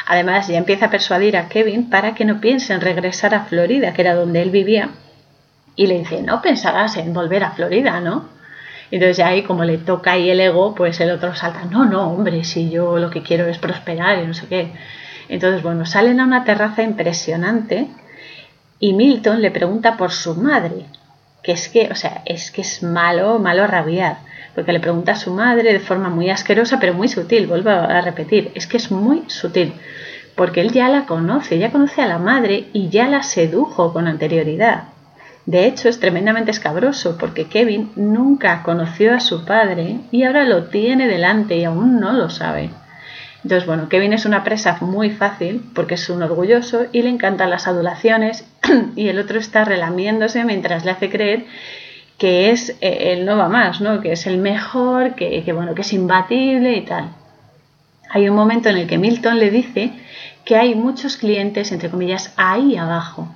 [0.05, 3.93] Además, ya empieza a persuadir a Kevin para que no piense en regresar a Florida,
[3.93, 4.91] que era donde él vivía,
[5.75, 8.37] y le dice, no pensarás en volver a Florida, ¿no?
[8.91, 12.43] Entonces ahí como le toca ahí el ego, pues el otro salta, no, no, hombre,
[12.43, 14.71] si yo lo que quiero es prosperar y no sé qué.
[15.29, 17.87] Entonces, bueno, salen a una terraza impresionante
[18.79, 20.85] y Milton le pregunta por su madre,
[21.43, 24.17] que es que, o sea, es que es malo, malo rabiar,
[24.55, 28.01] porque le pregunta a su madre de forma muy asquerosa, pero muy sutil, vuelvo a
[28.01, 29.73] repetir, es que es muy sutil,
[30.35, 34.07] porque él ya la conoce, ya conoce a la madre y ya la sedujo con
[34.07, 34.85] anterioridad.
[35.49, 40.65] De hecho, es tremendamente escabroso porque Kevin nunca conoció a su padre y ahora lo
[40.65, 42.69] tiene delante y aún no lo sabe.
[43.43, 47.49] Entonces, bueno, Kevin es una presa muy fácil porque es un orgulloso y le encantan
[47.49, 48.47] las adulaciones
[48.95, 51.47] y el otro está relamiéndose mientras le hace creer
[52.19, 54.01] que es eh, el no va más, ¿no?
[54.01, 57.09] Que es el mejor, que bueno, que es imbatible y tal.
[58.11, 59.93] Hay un momento en el que Milton le dice
[60.45, 63.27] que hay muchos clientes, entre comillas, ahí abajo.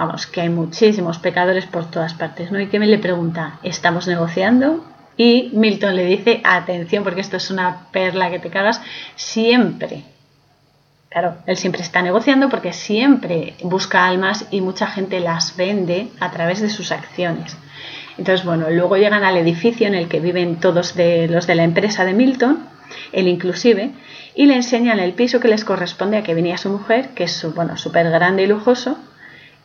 [0.00, 2.58] Vamos, que hay muchísimos pecadores por todas partes, ¿no?
[2.58, 4.82] Y Kevin le pregunta, ¿estamos negociando?
[5.18, 8.80] Y Milton le dice, atención, porque esto es una perla que te cagas,
[9.14, 10.04] siempre.
[11.10, 16.30] Claro, él siempre está negociando porque siempre busca almas y mucha gente las vende a
[16.30, 17.54] través de sus acciones.
[18.16, 21.64] Entonces, bueno, luego llegan al edificio en el que viven todos de, los de la
[21.64, 22.66] empresa de Milton,
[23.12, 23.90] él inclusive,
[24.34, 27.46] y le enseñan el piso que les corresponde a que venía su mujer, que es
[27.54, 28.96] bueno, súper grande y lujoso,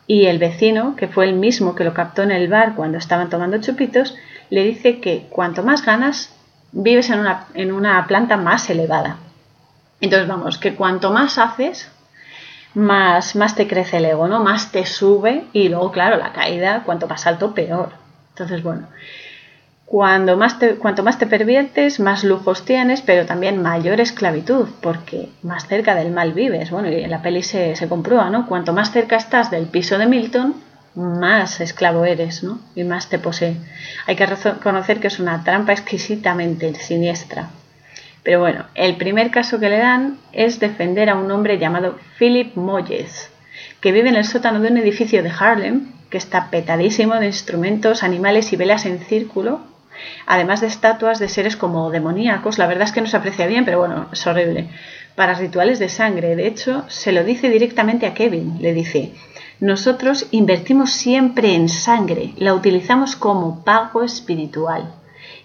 [0.06, 3.28] y el vecino, que fue el mismo que lo captó en el bar cuando estaban
[3.28, 4.16] tomando chupitos,
[4.50, 6.32] le dice que cuanto más ganas,
[6.72, 9.16] vives en una, en una planta más elevada.
[10.00, 11.90] Entonces, vamos, que cuanto más haces,
[12.74, 14.42] más, más te crece el ego, ¿no?
[14.42, 17.90] Más te sube y luego, claro, la caída, cuanto más alto, peor.
[18.30, 18.86] Entonces, bueno,
[19.86, 25.28] cuando más te, cuanto más te perviertes, más lujos tienes, pero también mayor esclavitud, porque
[25.42, 26.72] más cerca del mal vives.
[26.72, 28.46] Bueno, y en la peli se, comprueba, ¿no?
[28.46, 30.56] Cuanto más cerca estás del piso de Milton,
[30.96, 32.58] más esclavo eres, ¿no?
[32.74, 33.56] Y más te posee.
[34.08, 37.50] Hay que reconocer que es una trampa exquisitamente siniestra.
[38.24, 42.56] Pero bueno, el primer caso que le dan es defender a un hombre llamado Philip
[42.56, 43.30] Moyes,
[43.80, 48.02] que vive en el sótano de un edificio de Harlem, que está petadísimo de instrumentos,
[48.02, 49.75] animales y velas en círculo,
[50.26, 52.58] además de estatuas de seres como demoníacos.
[52.58, 54.68] La verdad es que no se aprecia bien, pero bueno, es horrible.
[55.14, 56.36] Para rituales de sangre.
[56.36, 58.58] De hecho, se lo dice directamente a Kevin.
[58.60, 59.12] Le dice,
[59.60, 64.92] nosotros invertimos siempre en sangre, la utilizamos como pago espiritual.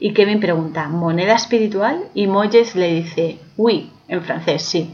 [0.02, 2.04] Y Kevin pregunta, ¿moneda espiritual?
[2.14, 4.94] Y Moyes le dice, oui, en francés, sí.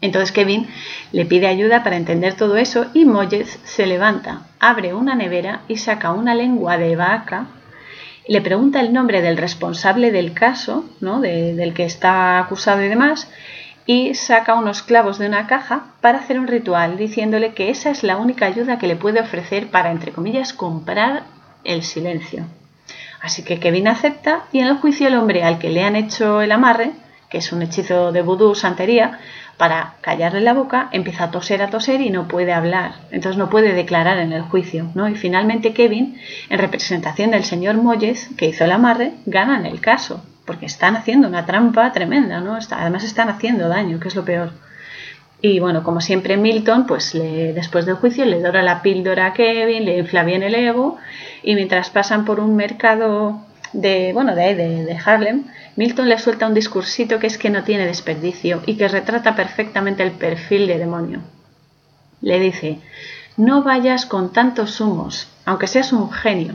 [0.00, 0.68] Entonces Kevin
[1.10, 5.78] le pide ayuda para entender todo eso y Moyes se levanta, abre una nevera y
[5.78, 7.46] saca una lengua de vaca.
[8.26, 11.20] Le pregunta el nombre del responsable del caso, ¿no?
[11.20, 13.30] del que está acusado y demás,
[13.86, 18.02] y saca unos clavos de una caja para hacer un ritual, diciéndole que esa es
[18.02, 21.24] la única ayuda que le puede ofrecer para, entre comillas, comprar
[21.64, 22.46] el silencio.
[23.20, 26.40] Así que Kevin acepta y en el juicio el hombre al que le han hecho
[26.40, 26.92] el amarre,
[27.34, 29.18] que es un hechizo de vudú, santería,
[29.56, 32.92] para callarle la boca, empieza a toser, a toser y no puede hablar.
[33.10, 34.86] Entonces no puede declarar en el juicio.
[34.94, 35.08] ¿no?
[35.08, 36.16] Y finalmente Kevin,
[36.48, 40.94] en representación del señor Moyes, que hizo el amarre, gana en el caso porque están
[40.94, 42.56] haciendo una trampa tremenda, ¿no?
[42.70, 44.52] además están haciendo daño, que es lo peor.
[45.40, 49.32] Y bueno, como siempre Milton, pues le, después del juicio le dora la píldora a
[49.32, 50.98] Kevin, le infla bien el ego
[51.42, 53.40] y mientras pasan por un mercado
[53.72, 55.44] de, bueno, de, de, de Harlem,
[55.76, 60.02] Milton le suelta un discursito que es que no tiene desperdicio y que retrata perfectamente
[60.02, 61.20] el perfil de demonio.
[62.20, 62.78] Le dice,
[63.36, 66.54] no vayas con tantos humos, aunque seas un genio.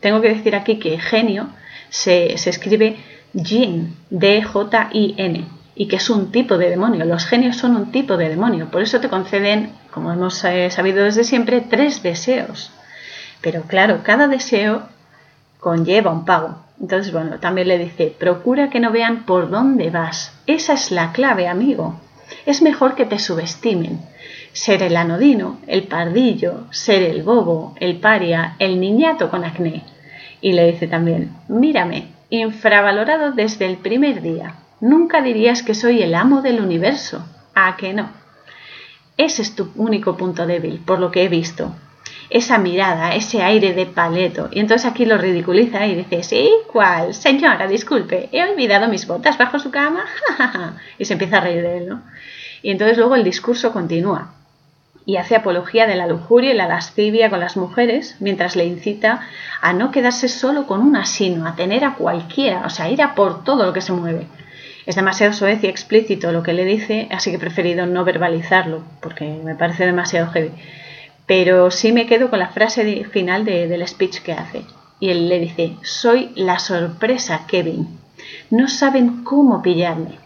[0.00, 1.48] Tengo que decir aquí que genio
[1.88, 2.98] se, escribe
[3.34, 7.04] Jin, D-J-I-N, y que es un tipo de demonio.
[7.06, 8.70] Los genios son un tipo de demonio.
[8.70, 12.70] Por eso te conceden, como hemos eh, sabido desde siempre, tres deseos.
[13.40, 14.82] Pero claro, cada deseo
[15.58, 16.63] conlleva un pago.
[16.80, 20.38] Entonces, bueno, también le dice, procura que no vean por dónde vas.
[20.46, 22.00] Esa es la clave, amigo.
[22.46, 24.00] Es mejor que te subestimen.
[24.52, 29.82] Ser el anodino, el pardillo, ser el bobo, el paria, el niñato con acné.
[30.40, 34.56] Y le dice también, mírame, infravalorado desde el primer día.
[34.80, 37.24] Nunca dirías que soy el amo del universo.
[37.54, 38.10] ¿A que no?
[39.16, 41.72] Ese es tu único punto débil, por lo que he visto.
[42.30, 44.48] Esa mirada, ese aire de paleto.
[44.50, 47.14] Y entonces aquí lo ridiculiza y dice, sí, ¿cuál?
[47.14, 50.04] Señora, disculpe, he olvidado mis botas bajo su cama.
[50.98, 52.02] y se empieza a reír de él, ¿no?
[52.62, 54.32] Y entonces luego el discurso continúa
[55.06, 59.20] y hace apología de la lujuria y la lascivia con las mujeres, mientras le incita
[59.60, 63.14] a no quedarse solo con una, sino a tener a cualquiera, o sea, ir a
[63.14, 64.26] por todo lo que se mueve.
[64.86, 68.82] Es demasiado soez y explícito lo que le dice, así que he preferido no verbalizarlo,
[69.00, 70.50] porque me parece demasiado heavy.
[71.26, 74.64] Pero sí me quedo con la frase final del speech que hace.
[75.00, 77.98] Y él le dice, soy la sorpresa, Kevin.
[78.50, 80.18] No saben cómo pillarme.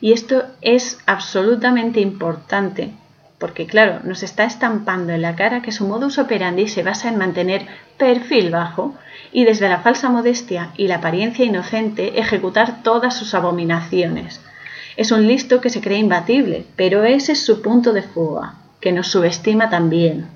[0.00, 2.92] Y esto es absolutamente importante
[3.38, 7.18] porque claro, nos está estampando en la cara que su modus operandi se basa en
[7.18, 7.66] mantener
[7.98, 8.94] perfil bajo
[9.32, 14.40] y desde la falsa modestia y la apariencia inocente ejecutar todas sus abominaciones.
[14.96, 18.92] Es un listo que se cree imbatible, pero ese es su punto de fuga, que
[18.92, 20.28] nos subestima también.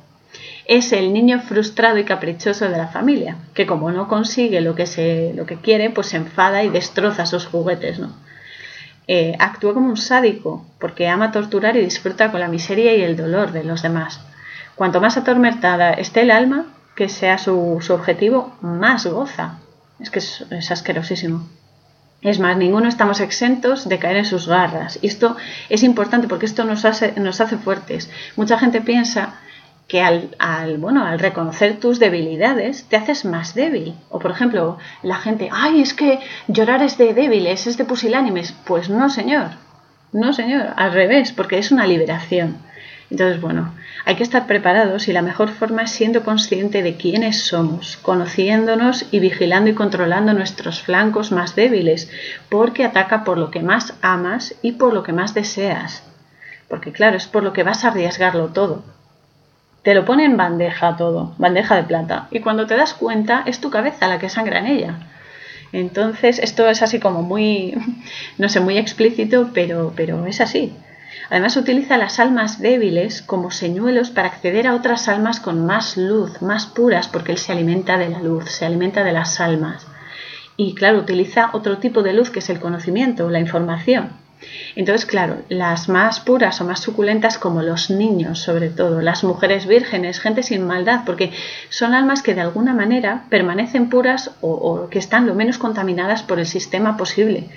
[0.67, 4.87] Es el niño frustrado y caprichoso de la familia, que como no consigue lo que,
[4.87, 8.13] se, lo que quiere, pues se enfada y destroza sus juguetes, ¿no?
[9.09, 13.17] Eh, actúa como un sádico, porque ama torturar y disfruta con la miseria y el
[13.17, 14.21] dolor de los demás.
[14.77, 19.59] Cuanto más atormentada esté el alma, que sea su, objetivo, más goza.
[19.99, 21.49] Es que es, asquerosísimo.
[22.23, 24.99] Es más, ninguno estamos exentos de caer en sus garras.
[25.01, 25.37] Y esto
[25.71, 28.11] es importante porque esto nos hace, nos hace fuertes.
[28.37, 29.41] Mucha gente piensa
[29.89, 33.95] que al, al, bueno, al reconocer tus debilidades te haces más débil.
[34.11, 38.55] O por ejemplo, la gente, ay, es que llorar es de débiles, es de pusilánimes.
[38.65, 39.49] Pues no, señor.
[40.13, 42.59] No, señor, al revés, porque es una liberación.
[43.11, 47.43] Entonces, bueno, hay que estar preparados y la mejor forma es siendo consciente de quiénes
[47.43, 52.09] somos, conociéndonos y vigilando y controlando nuestros flancos más débiles,
[52.49, 56.05] porque ataca por lo que más amas y por lo que más deseas.
[56.69, 58.85] Porque claro, es por lo que vas a arriesgarlo todo.
[59.83, 63.61] Te lo pone en bandeja todo, bandeja de plata, y cuando te das cuenta es
[63.61, 64.95] tu cabeza la que sangra en ella.
[65.73, 67.75] Entonces, esto es así como muy,
[68.39, 70.73] no sé, muy explícito, pero, pero es así.
[71.29, 76.41] Además utiliza las almas débiles como señuelos para acceder a otras almas con más luz,
[76.43, 79.87] más puras, porque él se alimenta de la luz, se alimenta de las almas.
[80.57, 84.11] Y claro, utiliza otro tipo de luz que es el conocimiento, la información.
[84.75, 89.67] Entonces, claro, las más puras o más suculentas como los niños, sobre todo, las mujeres
[89.67, 91.31] vírgenes, gente sin maldad, porque
[91.69, 96.23] son almas que de alguna manera permanecen puras o, o que están lo menos contaminadas
[96.23, 97.49] por el sistema posible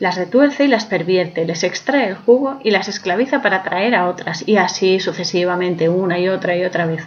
[0.00, 4.08] las retuerce y las pervierte, les extrae el jugo y las esclaviza para atraer a
[4.08, 7.06] otras, y así sucesivamente, una y otra y otra vez.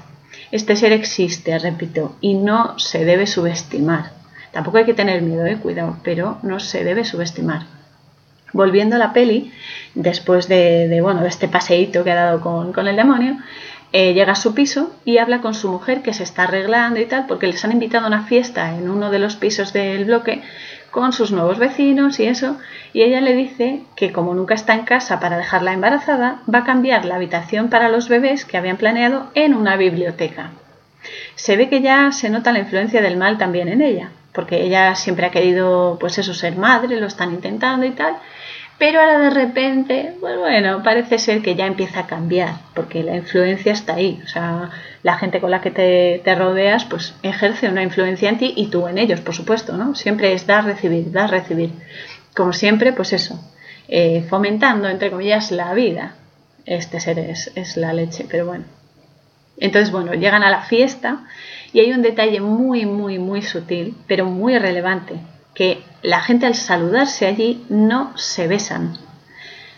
[0.51, 4.11] Este ser existe, repito, y no se debe subestimar.
[4.51, 7.63] Tampoco hay que tener miedo, eh, cuidado, pero no se debe subestimar.
[8.53, 9.51] Volviendo a la peli,
[9.95, 13.37] después de, bueno, de este paseíto que ha dado con, el demonio,
[13.95, 17.05] eh, llega a su piso y habla con su mujer que se está arreglando y
[17.05, 20.41] tal, porque les han invitado a una fiesta en uno de los pisos del bloque
[20.89, 22.57] con sus nuevos vecinos y eso,
[22.91, 26.63] y ella le dice que como nunca está en casa para dejarla embarazada, va a
[26.63, 30.49] cambiar la habitación para los bebés que habían planeado en una biblioteca.
[31.35, 34.95] Se ve que ya se nota la influencia del mal también en ella, porque ella
[34.95, 38.15] siempre ha querido, pues eso, ser madre, lo están intentando y tal,
[38.85, 43.15] pero ahora de repente, pues bueno, parece ser que ya empieza a cambiar, porque la
[43.15, 44.21] influencia está ahí.
[44.25, 44.71] O sea,
[45.03, 48.89] la gente con la que te, rodeas, pues ejerce una influencia en ti y tú
[48.89, 49.95] en ellos, por supuesto, ¿no?
[49.95, 51.71] Siempre es dar, recibir, dar, recibir.
[52.35, 53.39] Como siempre, pues eso,
[53.87, 56.15] eh, fomentando, entre comillas, la vida.
[56.65, 58.65] Este ser es, es la leche, pero bueno.
[59.55, 61.23] Entonces, bueno, llegan a la fiesta
[61.71, 65.21] y hay un detalle muy, muy, muy sutil, pero muy relevante,
[65.53, 68.97] que la gente al saludarse allí no se besan.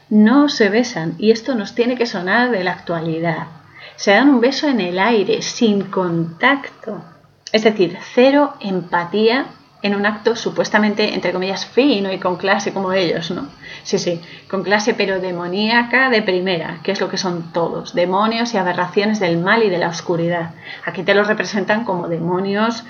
[0.10, 1.16] No se besan.
[1.18, 3.48] Y esto nos tiene que sonar de la actualidad.
[3.96, 7.04] Se dan un beso en el aire, sin contacto.
[7.52, 9.48] Es decir, cero empatía
[9.86, 13.50] en un acto supuestamente, entre comillas, fino y con clase como ellos, ¿no?
[13.84, 14.20] Sí, sí,
[14.50, 19.20] con clase pero demoníaca de primera, que es lo que son todos, demonios y aberraciones
[19.20, 20.56] del mal y de la oscuridad.
[20.86, 22.84] Aquí te los representan como demonios,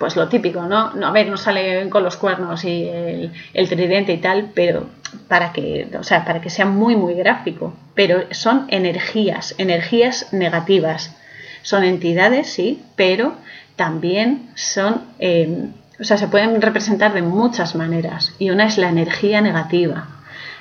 [0.00, 0.92] pues lo típico, ¿no?
[0.94, 4.86] no a ver, no salen con los cuernos y el, tridente y tal, pero
[5.28, 7.74] para que, o sea, para que sea muy, muy gráfico.
[7.94, 11.14] Pero son energías, energías negativas.
[11.62, 13.34] Son entidades, sí, pero
[13.76, 15.68] también son eh,
[16.00, 20.06] o sea, se pueden representar de muchas maneras y una es la energía negativa,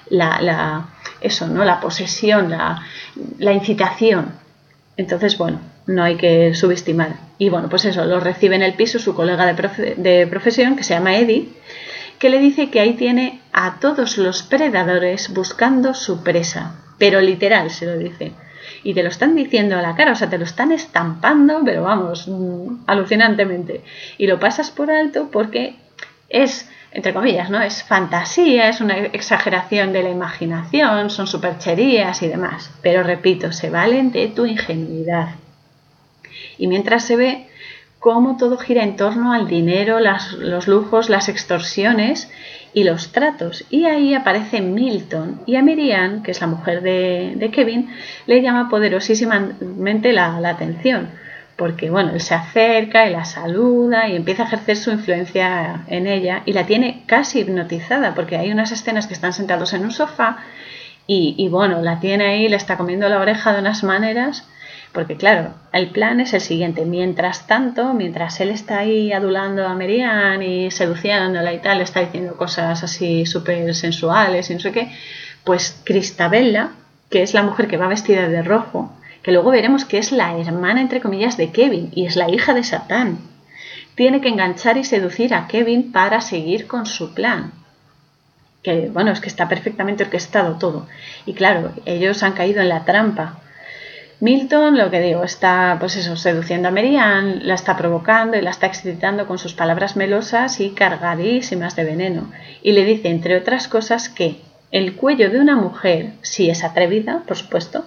[0.09, 0.87] la,
[1.21, 1.63] eso, ¿no?
[1.63, 2.81] La posesión, la,
[3.37, 4.31] la incitación.
[4.95, 7.17] Entonces, bueno, no hay que subestimar.
[7.37, 10.83] Y bueno, pues eso, lo recibe en el piso su colega de, de, profesión, que
[10.83, 11.49] se llama Eddie,
[12.17, 16.75] que le dice que ahí tiene a todos los predadores buscando su presa.
[16.97, 18.33] Pero literal se lo dice
[18.87, 21.83] y te lo están diciendo a la cara, o sea, te lo están estampando, pero
[21.83, 23.81] vamos, mm, alucinantemente.
[24.17, 25.75] Y lo pasas por alto porque
[26.29, 27.61] es, entre comillas, ¿no?
[27.61, 32.71] Es fantasía, es una exageración de la imaginación, son supercherías y demás.
[32.81, 35.31] Pero repito, se valen de tu ingenuidad.
[36.57, 37.47] Y mientras se ve
[37.99, 42.31] cómo todo gira en torno al dinero, los lujos, las extorsiones
[42.73, 43.65] y los tratos.
[43.69, 47.89] Y ahí aparece Milton y a Miriam, que es la mujer de, Kevin,
[48.27, 51.09] le llama poderosísimamente la, la, atención.
[51.55, 56.05] Porque bueno, él se acerca y la saluda y empieza a ejercer su influencia en
[56.05, 59.91] ella y la tiene casi hipnotizada porque hay unas escenas que están sentados en un
[59.91, 60.37] sofá
[61.07, 64.47] y, y bueno, la tiene ahí, le está comiendo la oreja de unas maneras
[64.91, 66.85] porque claro, el plan es el siguiente.
[66.85, 72.35] Mientras tanto, mientras él está ahí adulando a Merian y seduciéndola y tal, está diciendo
[72.35, 74.91] cosas así súper sensuales y no sé qué,
[75.43, 76.71] pues Cristabella,
[77.09, 80.37] que es la mujer que va vestida de rojo, que luego veremos que es la
[80.37, 83.19] hermana, entre comillas, de Kevin y es la hija de Satán,
[83.95, 87.51] tiene que enganchar y seducir a Kevin para seguir con su plan.
[88.63, 90.87] Que bueno, es que está perfectamente orquestado todo.
[91.25, 93.41] Y claro, ellos han caído en la trampa
[94.19, 98.49] Milton, lo que digo, está pues eso, seduciendo a Merian, la está provocando y la
[98.49, 102.31] está excitando con sus palabras melosas y cargadísimas de veneno.
[102.63, 104.37] Y le dice, entre otras cosas, que
[104.71, 107.85] el cuello de una mujer, si es atrevida, por supuesto,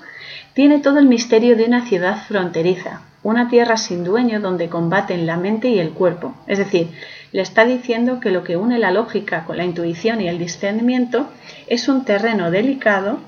[0.55, 5.37] tiene todo el misterio de una ciudad fronteriza, una tierra sin dueño donde combaten la
[5.37, 6.37] mente y el cuerpo.
[6.47, 6.93] Es decir,
[7.33, 11.28] le está diciendo que lo que une la lógica con la intuición y el discernimiento
[11.66, 13.18] es un terreno delicado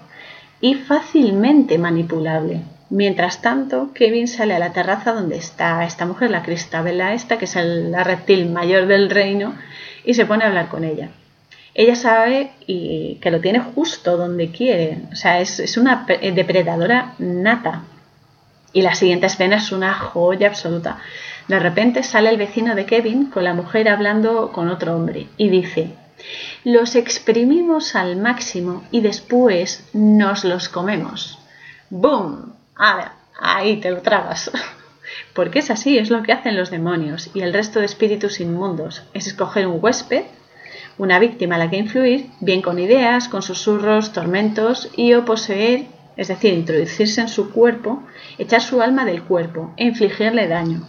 [0.61, 2.61] y fácilmente manipulable.
[2.93, 7.47] Mientras tanto, Kevin sale a la terraza donde está esta mujer, la Cristabella esta, que
[7.47, 9.55] es la reptil mayor del reino,
[10.05, 11.09] y se pone a hablar con ella.
[11.73, 17.85] Ella sabe y que lo tiene justo donde quiere, o sea, es, una depredadora nata.
[18.75, 20.99] Y la siguiente escena es una joya absoluta.
[21.49, 25.49] De repente sale el vecino de Kevin con la mujer hablando con otro hombre y
[25.49, 25.95] dice,
[26.63, 31.39] los exprimimos al máximo y después nos los comemos.
[31.89, 32.52] ¡Boom!
[32.79, 33.09] Ver,
[33.41, 34.51] ahí te lo tragas.
[35.35, 39.03] Porque es así, es lo que hacen los demonios y el resto de espíritus inmundos.
[39.15, 40.25] Es escoger un huésped,
[40.99, 45.87] una víctima a la que influir, bien con ideas, con susurros, tormentos y o poseer,
[46.17, 48.03] es decir, introducirse en su cuerpo,
[48.39, 50.87] echar su alma del cuerpo e infligirle daño.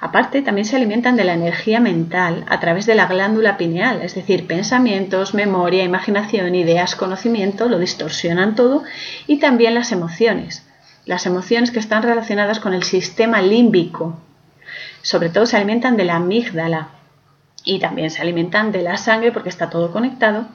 [0.00, 4.14] Aparte, también se alimentan de la energía mental a través de la glándula pineal, es
[4.14, 8.84] decir, pensamientos, memoria, imaginación, ideas, conocimiento, lo distorsionan todo
[9.26, 10.65] y también las emociones
[11.06, 14.18] las emociones que están relacionadas con el sistema límbico.
[15.02, 16.88] Sobre todo se alimentan de la amígdala
[17.64, 20.46] y también se alimentan de la sangre porque está todo conectado.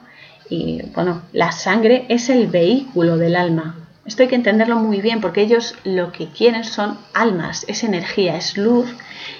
[0.48, 3.76] Y bueno, la sangre es el vehículo del alma.
[4.04, 8.36] Esto hay que entenderlo muy bien porque ellos lo que quieren son almas, es energía,
[8.36, 8.94] es luz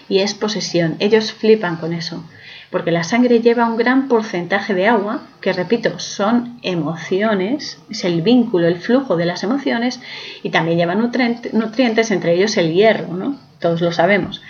[0.08, 0.96] y es posesión.
[0.98, 2.24] Ellos flipan con eso
[2.72, 8.22] porque la sangre lleva un gran porcentaje de agua, que repito, son emociones, es el
[8.22, 10.00] vínculo, el flujo de las emociones,
[10.42, 13.36] y también lleva nutrientes, entre ellos el hierro, ¿no?
[13.60, 14.42] Todos lo sabemos.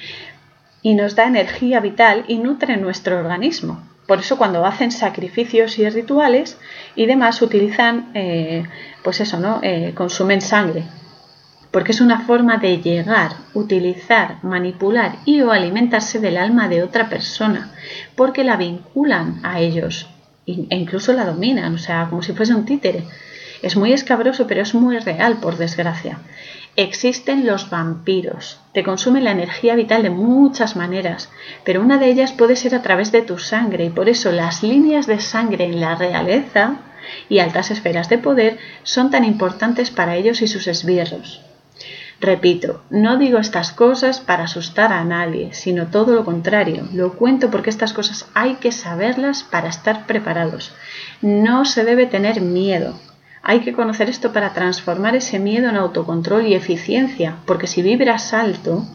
[0.83, 3.83] Y nos da energía vital y nutre nuestro organismo.
[4.07, 6.59] Por eso cuando hacen sacrificios y rituales
[6.95, 8.65] y demás utilizan, eh,
[9.03, 9.59] pues eso, ¿no?
[9.63, 10.85] Eh, consumen sangre
[11.73, 17.09] porque es una forma de llegar, utilizar, manipular y o alimentarse del alma de otra
[17.09, 17.73] persona,
[18.15, 20.07] porque la vinculan a ellos
[20.47, 23.05] e incluso la dominan, o sea, como si fuese un títere.
[23.63, 26.19] Es muy escabroso, pero es muy real, por desgracia.
[26.75, 28.59] Existen los vampiros.
[28.73, 31.31] Te consumen la energía vital de muchas maneras,
[31.65, 34.63] pero una de ellas puede ser a través de tu sangre y por eso las
[34.63, 36.77] líneas de sangre en la realeza
[37.29, 41.41] y altas esferas de poder son tan importantes para ellos y sus esbirros.
[42.23, 46.87] Repito, no digo estas cosas para asustar a nadie, sino todo lo contrario.
[46.93, 50.73] Lo cuento porque estas cosas hay que saberlas para estar preparados.
[51.21, 52.95] No se debe tener miedo.
[53.43, 58.33] Hay que conocer esto para transformar ese miedo en autocontrol y eficiencia, porque si vibras
[58.33, 58.87] alto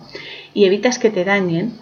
[0.54, 1.78] y evitas que te dañen,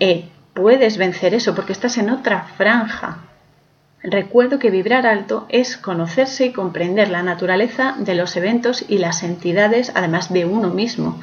[0.00, 3.25] eh, puedes vencer eso porque estás en otra franja,
[4.08, 9.24] Recuerdo que vibrar alto es conocerse y comprender la naturaleza de los eventos y las
[9.24, 11.20] entidades, además de uno mismo.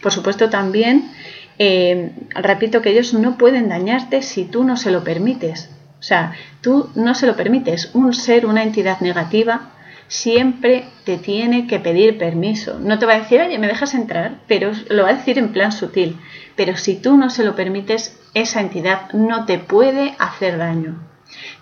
[0.00, 1.10] Por supuesto, también
[1.58, 5.70] eh, repito que ellos no pueden dañarte si tú no se lo permites.
[5.98, 7.90] O sea, tú no se lo permites.
[7.94, 9.72] Un ser, una entidad negativa,
[10.06, 12.78] siempre te tiene que pedir permiso.
[12.78, 15.50] No te va a decir, oye, me dejas entrar, pero lo va a decir en
[15.50, 16.16] plan sutil.
[16.54, 21.09] Pero si tú no se lo permites, esa entidad no te puede hacer daño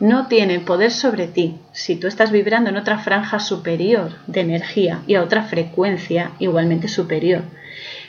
[0.01, 5.03] no tienen poder sobre ti si tú estás vibrando en otra franja superior de energía
[5.07, 7.43] y a otra frecuencia igualmente superior.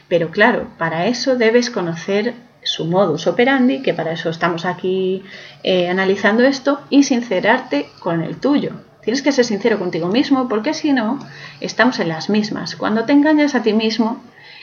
[0.07, 2.33] Pero claro, para eso debes conocer
[2.63, 5.23] su modus operandi, que para eso estamos aquí
[5.63, 8.71] eh, analizando esto, y sincerarte con el tuyo.
[9.01, 11.19] Tienes que ser sincero contigo mismo porque si no,
[11.61, 12.75] estamos en las mismas.
[12.75, 14.21] Cuando te engañas a ti mismo,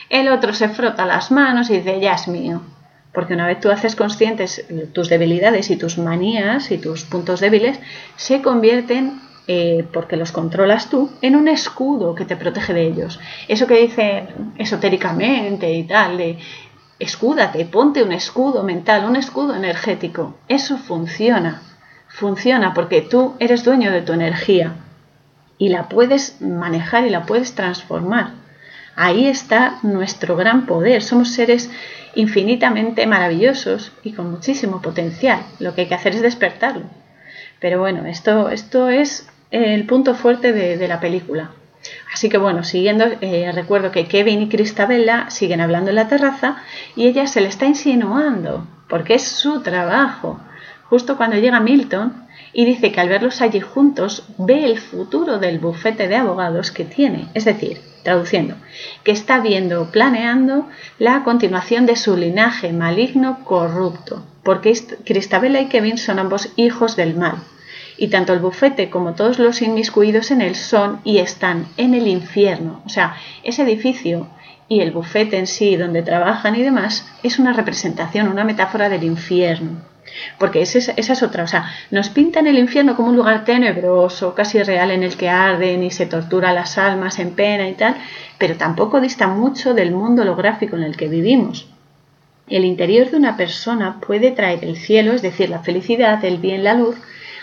[0.09, 2.61] el otro se frota las manos y dice, ya es mío,
[3.13, 7.79] porque una vez tú haces conscientes tus debilidades y tus manías y tus puntos débiles,
[8.15, 13.19] se convierten, eh, porque los controlas tú, en un escudo que te protege de ellos.
[13.47, 16.37] Eso que dicen esotéricamente y tal, de
[16.99, 20.37] escúdate, ponte un escudo mental, un escudo energético.
[20.47, 21.61] Eso funciona.
[22.07, 24.75] Funciona porque tú eres dueño de tu energía
[25.57, 28.33] y la puedes manejar y la puedes transformar.
[28.95, 31.03] Ahí está nuestro gran poder.
[31.03, 31.69] Somos seres
[32.17, 35.39] infinitamente maravillosos y con muchísimo potencial.
[35.59, 36.85] Lo que hay que hacer es despertarlo.
[37.59, 41.51] Pero bueno, esto, esto es el punto fuerte de, la película.
[42.11, 46.57] Así que bueno, siguiendo, eh, recuerdo que Kevin y Cristabella siguen hablando en la terraza
[46.95, 50.39] y ella se le está insinuando, porque es su trabajo.
[50.89, 55.59] Justo cuando llega Milton y dice que al verlos allí juntos ve el futuro del
[55.59, 57.27] bufete de abogados que tiene.
[57.35, 58.55] Es decir, traduciendo,
[59.03, 64.71] que está viendo, planeando la continuación de su linaje maligno corrupto, porque
[65.03, 67.35] Cristabella y Kevin son ambos hijos del mal,
[67.97, 72.07] y tanto el bufete como todos los inmiscuidos en él son y están en el
[72.07, 72.81] infierno.
[72.85, 74.29] O sea, ese edificio
[74.69, 79.03] y el bufete en sí, donde trabajan y demás, es una representación, una metáfora del
[79.03, 79.81] infierno.
[80.37, 84.61] Porque esa es, otra, o sea, nos pintan el infierno como un lugar tenebroso, casi
[84.63, 87.95] real, en el que arden y se tortura las almas en pena y tal,
[88.37, 91.67] pero tampoco dista mucho del mundo holográfico en el que vivimos.
[92.47, 96.63] El interior de una persona puede traer el cielo, es decir, la felicidad, el bien,
[96.63, 96.95] la luz,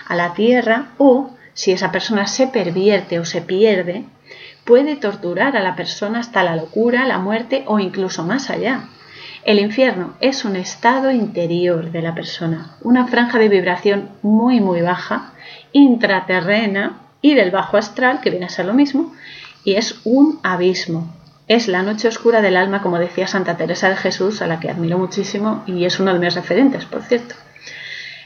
[0.07, 4.05] a la tierra o, si esa persona se pervierte o se pierde,
[4.65, 8.89] puede torturar a la persona hasta la locura, la muerte o incluso más allá.
[9.45, 14.81] El infierno es un estado interior de la persona, una franja de vibración muy muy
[14.81, 15.35] baja,
[15.73, 19.13] intraterrena y del bajo astral, que viene a ser lo mismo,
[19.63, 21.15] y es un abismo.
[21.47, 24.71] Es la noche oscura del alma, como decía Santa Teresa de Jesús, a la que
[24.71, 27.35] admiro muchísimo y es uno de mis referentes, por cierto.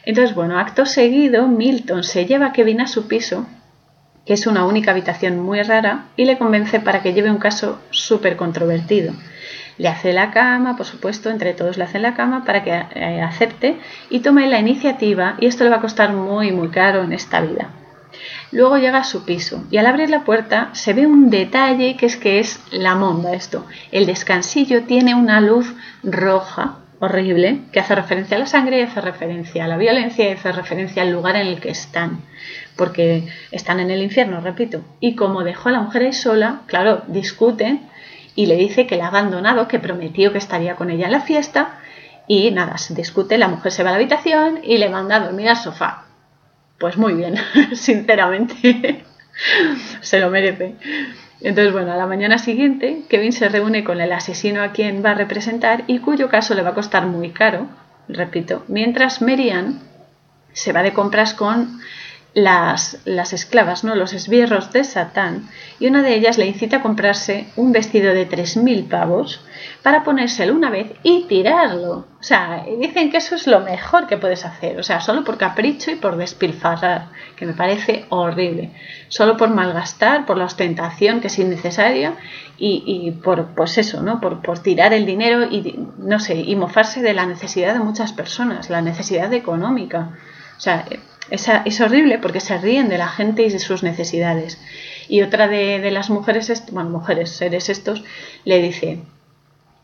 [0.05, 3.45] Entonces, bueno, acto seguido, Milton se lleva a Kevin a su piso,
[4.25, 7.81] que es una única habitación muy rara, y le convence para que lleve un caso
[7.91, 9.15] súper controvertido
[9.79, 13.23] le hace la cama, por supuesto, entre todos le hacen la cama para que eh,
[13.23, 13.79] acepte
[14.11, 17.41] y tome la iniciativa y esto le va a costar muy muy caro en esta
[17.41, 17.71] vida.
[18.51, 22.07] Luego llega a su piso y al abrir la puerta se ve un detalle que
[22.07, 23.67] es que es la monda esto.
[23.93, 29.01] El descansillo tiene una luz roja horrible que hace referencia a la sangre y hace
[29.01, 32.23] referencia a la violencia y hace referencia al lugar en el que están
[32.79, 34.83] porque están en el infierno, repito.
[35.01, 37.83] Y como dejó a la mujer sola, claro, discuten
[38.39, 41.23] y le dice que la ha abandonado, que prometió que estaría con ella en la
[41.23, 41.81] fiesta
[42.29, 45.21] y nada, se discute, la mujer se va a la habitación y le manda a
[45.21, 46.05] dormir al sofá.
[46.79, 47.35] Pues muy bien,
[47.73, 49.03] sinceramente,
[50.03, 50.77] se lo merece.
[51.41, 55.11] Entonces, bueno, a la mañana siguiente, Kevin se reúne con el asesino a quien va
[55.11, 57.67] a representar y cuyo caso le va a costar muy caro,
[58.07, 59.81] repito, mientras Merian
[60.53, 61.81] se va de compras con
[62.35, 63.95] las, las, esclavas, ¿no?
[63.95, 65.49] los esbirros de Satán,
[65.81, 69.41] y una de ellas le incita a comprarse un vestido de 3.000 pavos
[69.83, 72.07] para ponérselo una vez y tirarlo.
[72.21, 75.39] O sea, dicen que eso es lo mejor que puedes hacer, o sea, solo por
[75.39, 78.73] capricho y por despilfarrar, que me parece horrible.
[79.09, 82.15] Solo por malgastar, por la ostentación que es innecesaria
[82.59, 84.21] y, y por, pues eso, ¿no?
[84.21, 88.13] Por, por tirar el dinero y, no sé, y mofarse de la necesidad de muchas
[88.13, 90.11] personas, la necesidad económica.
[90.57, 90.85] O sea,
[91.31, 94.61] es, horrible porque se ríen de la gente y de sus necesidades.
[95.09, 98.05] Y otra de, las mujeres, bueno, mujeres, seres estos,
[98.45, 99.01] le dice,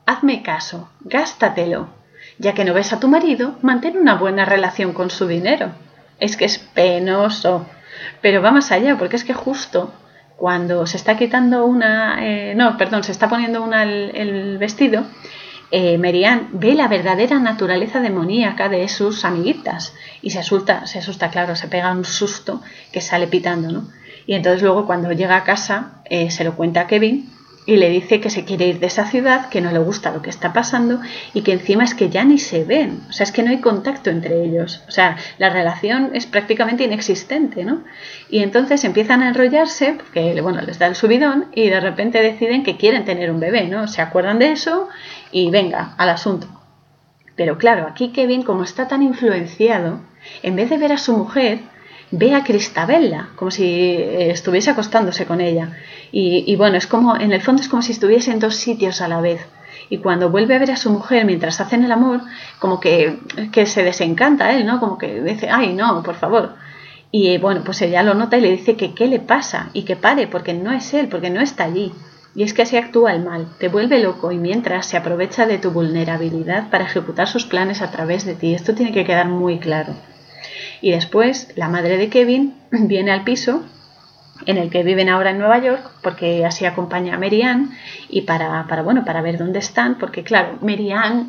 [0.06, 1.88] hazme caso, gástatelo.
[2.38, 5.72] Ya que no ves a tu marido, mantén una buena relación con su dinero.
[6.18, 7.66] Es que es penoso.
[8.20, 9.92] Pero va más allá, porque es que justo
[10.36, 15.04] cuando se está quitando una, eh, no, perdón, se está poniendo una el vestido,
[15.76, 15.98] eh,
[16.52, 21.66] ve la verdadera naturaleza demoníaca de sus amiguitas y se asusta, se asusta, claro, se
[21.66, 22.62] pega un susto
[22.92, 23.88] que sale pitando, ¿no?
[24.24, 27.28] Y entonces luego cuando llega a casa eh, se lo cuenta a Kevin
[27.66, 30.22] y le dice que se quiere ir de esa ciudad, que no le gusta lo
[30.22, 31.00] que está pasando
[31.32, 33.60] y que encima es que ya ni se ven, o sea, es que no hay
[33.60, 37.82] contacto entre ellos, o sea, la relación es prácticamente inexistente, ¿no?
[38.28, 42.62] Y entonces empiezan a enrollarse, porque, bueno, les da el subidón y de repente deciden
[42.62, 43.88] que quieren tener un bebé, ¿no?
[43.88, 44.88] Se acuerdan de eso
[45.34, 46.46] y venga, al asunto.
[47.34, 49.98] Pero claro, aquí Kevin, como está tan influenciado,
[50.44, 51.58] en vez de ver a su mujer,
[52.12, 55.72] ve a Cristabella, como si eh, estuviese acostándose con ella.
[56.12, 59.08] Y, bueno, es como, en el fondo es como si estuviese en dos sitios a
[59.08, 59.44] la vez.
[59.90, 62.20] Y cuando vuelve a ver a su mujer mientras hacen el amor,
[62.60, 63.18] como que,
[63.50, 64.78] que se desencanta él, ¿no?
[64.78, 66.54] Como que dice, ay, no, por favor.
[67.10, 69.96] Y bueno, pues ella lo nota y le dice que qué le pasa y que
[69.96, 71.92] pare, porque no es él, porque no está allí.
[72.34, 75.58] Y es que así actúa el mal, te vuelve loco y mientras se aprovecha de
[75.58, 78.54] tu vulnerabilidad para ejecutar sus planes a través de ti.
[78.54, 79.94] Esto tiene que quedar muy claro.
[80.80, 83.62] Y después la madre de Kevin viene al piso
[84.46, 87.68] en el que viven ahora en Nueva York, porque así acompaña a Merianne
[88.08, 91.26] y para, bueno, para ver dónde están, porque claro, Merianne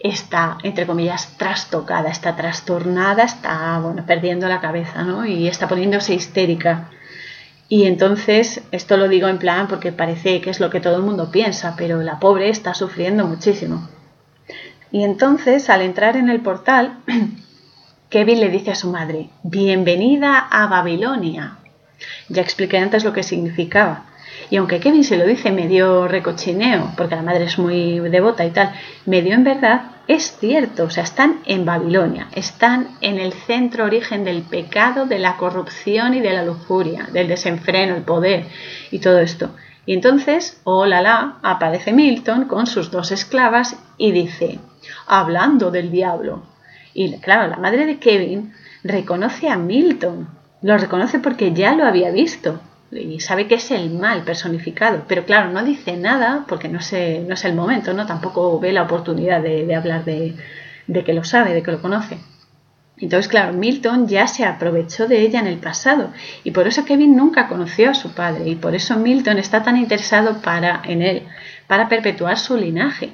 [0.00, 5.24] está, entre comillas, trastocada, está trastornada, está, bueno, perdiendo la cabeza, ¿no?
[5.24, 6.90] Y está poniéndose histérica.
[7.68, 11.02] Y entonces, esto lo digo en plan porque parece que es lo que todo el
[11.02, 13.88] mundo piensa, pero la pobre está sufriendo muchísimo.
[14.90, 17.00] Y entonces, al entrar en el portal,
[18.08, 21.58] Kevin le dice a su madre, bienvenida a Babilonia.
[22.30, 24.06] Ya expliqué antes lo que significaba.
[24.50, 28.50] Y aunque Kevin se lo dice medio recochineo, porque la madre es muy devota y
[28.50, 28.72] tal,
[29.04, 34.24] medio en verdad, es cierto, o sea, están en Babilonia, están en el centro origen
[34.24, 38.46] del pecado, de la corrupción y de la lujuria, del desenfreno, el poder
[38.90, 39.50] y todo esto.
[39.84, 44.58] Y entonces, oh la la, aparece Milton con sus dos esclavas y dice,
[45.06, 46.42] hablando del diablo.
[46.94, 50.28] Y claro, la madre de Kevin reconoce a Milton,
[50.62, 52.60] lo reconoce porque ya lo había visto
[52.90, 57.24] y sabe que es el mal personificado, pero claro, no dice nada porque no, sé,
[57.26, 58.06] no es el momento, ¿no?
[58.06, 60.34] Tampoco ve la oportunidad de, hablar de,
[60.86, 62.18] de que lo sabe, de que lo conoce.
[62.96, 66.12] Entonces, claro, Milton ya se aprovechó de ella en el pasado
[66.42, 69.76] y por eso Kevin nunca conoció a su padre y por eso Milton está tan
[69.76, 71.22] interesado para, en él,
[71.66, 73.10] para perpetuar su linaje.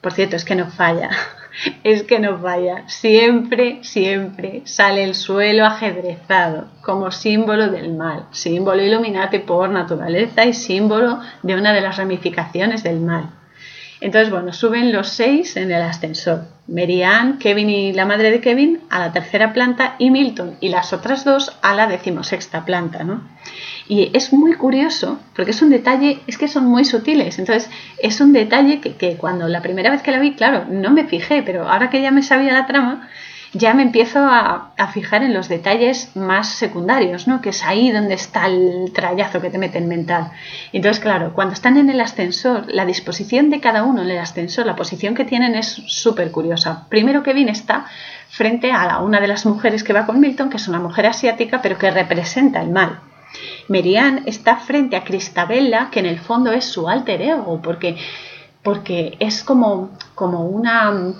[0.00, 1.10] Por cierto, es que no falla,
[1.84, 2.88] es que no falla.
[2.88, 10.54] Siempre, siempre sale el suelo ajedrezado como símbolo del mal, símbolo iluminate por naturaleza y
[10.54, 13.39] símbolo de una de las ramificaciones del mal.
[14.00, 16.44] Entonces, bueno, suben los seis en el ascensor.
[16.66, 17.02] Mary
[17.38, 21.24] Kevin y la madre de Kevin a la tercera planta y Milton y las otras
[21.24, 23.22] dos a la decimosexta planta, ¿no?
[23.88, 27.38] Y es muy curioso porque es un detalle, es que son muy sutiles.
[27.38, 31.04] Entonces, es un detalle que cuando la primera vez que la vi, claro, no me
[31.04, 33.08] fijé, pero ahora que ya me sabía la trama,
[33.52, 37.40] ya me empiezo a, fijar en los detalles más secundarios, ¿no?
[37.40, 40.30] Que es ahí donde está el trayazo que te meten mental.
[40.72, 44.66] Entonces, claro, cuando están en el ascensor, la disposición de cada uno en el ascensor,
[44.66, 46.86] la posición que tienen es súper curiosa.
[46.88, 47.86] Primero Kevin está
[48.28, 51.60] frente a una de las mujeres que va con Milton, que es una mujer asiática,
[51.62, 53.00] pero que representa el mal.
[53.68, 57.96] Merian está frente a Cristabella, que en el fondo es su alter ego, porque,
[58.62, 61.14] porque es como, como una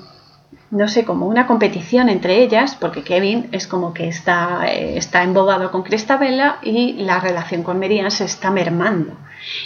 [0.70, 5.24] no sé, como una competición entre ellas, porque Kevin es como que está, eh, está
[5.24, 9.16] embobado con Cristabella y la relación con Merian se está mermando.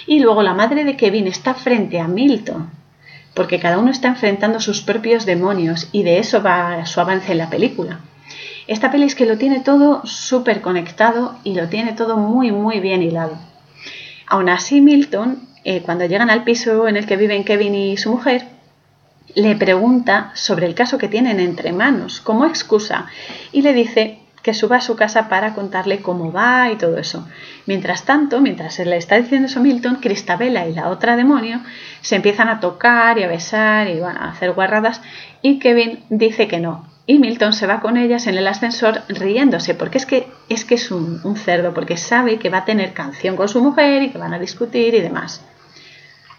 [0.07, 2.71] Y luego la madre de Kevin está frente a Milton,
[3.35, 7.39] porque cada uno está enfrentando sus propios demonios y de eso va su avance en
[7.39, 8.01] la película.
[8.67, 12.81] Esta peli es que lo tiene todo súper conectado y lo tiene todo muy, muy
[12.81, 13.37] bien hilado.
[14.27, 18.11] Aún así, Milton, eh, cuando llegan al piso en el que viven Kevin y su
[18.11, 18.54] mujer,
[19.35, 23.07] le pregunta sobre el caso que tienen entre manos como excusa
[23.53, 27.27] y le dice que suba a su casa para contarle cómo va y todo eso.
[27.67, 31.61] Mientras tanto, mientras le está diciendo eso Milton, Cristabella y la otra demonio
[32.03, 35.01] se empiezan a tocar y a besar y van a hacer guarradas
[35.41, 36.87] y Kevin dice que no.
[37.07, 40.77] Y Milton se va con ellas en el ascensor riéndose, porque es que es, que
[40.77, 44.17] es un cerdo, porque sabe que va a tener canción con su mujer y que
[44.19, 45.45] van a discutir y demás.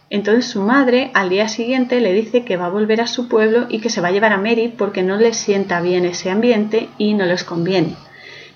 [0.09, 3.65] Entonces su madre al día siguiente le dice que va a volver a su pueblo
[3.69, 6.89] y que se va a llevar a Mary porque no les sienta bien ese ambiente
[6.97, 7.95] y no les conviene.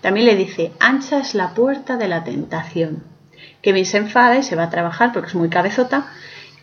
[0.01, 3.03] También le dice, ancha es la puerta de la tentación.
[3.61, 6.07] Kevin se enfada y se va a trabajar porque es muy cabezota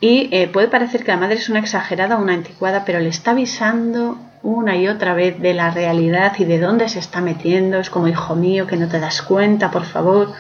[0.01, 3.09] y eh, puede parecer que la madre es una exagerada o una anticuada, pero le
[3.09, 7.79] está avisando una y otra vez de la realidad y de dónde se está metiendo.
[7.79, 10.33] Es como, hijo mío, que no te das cuenta, por favor.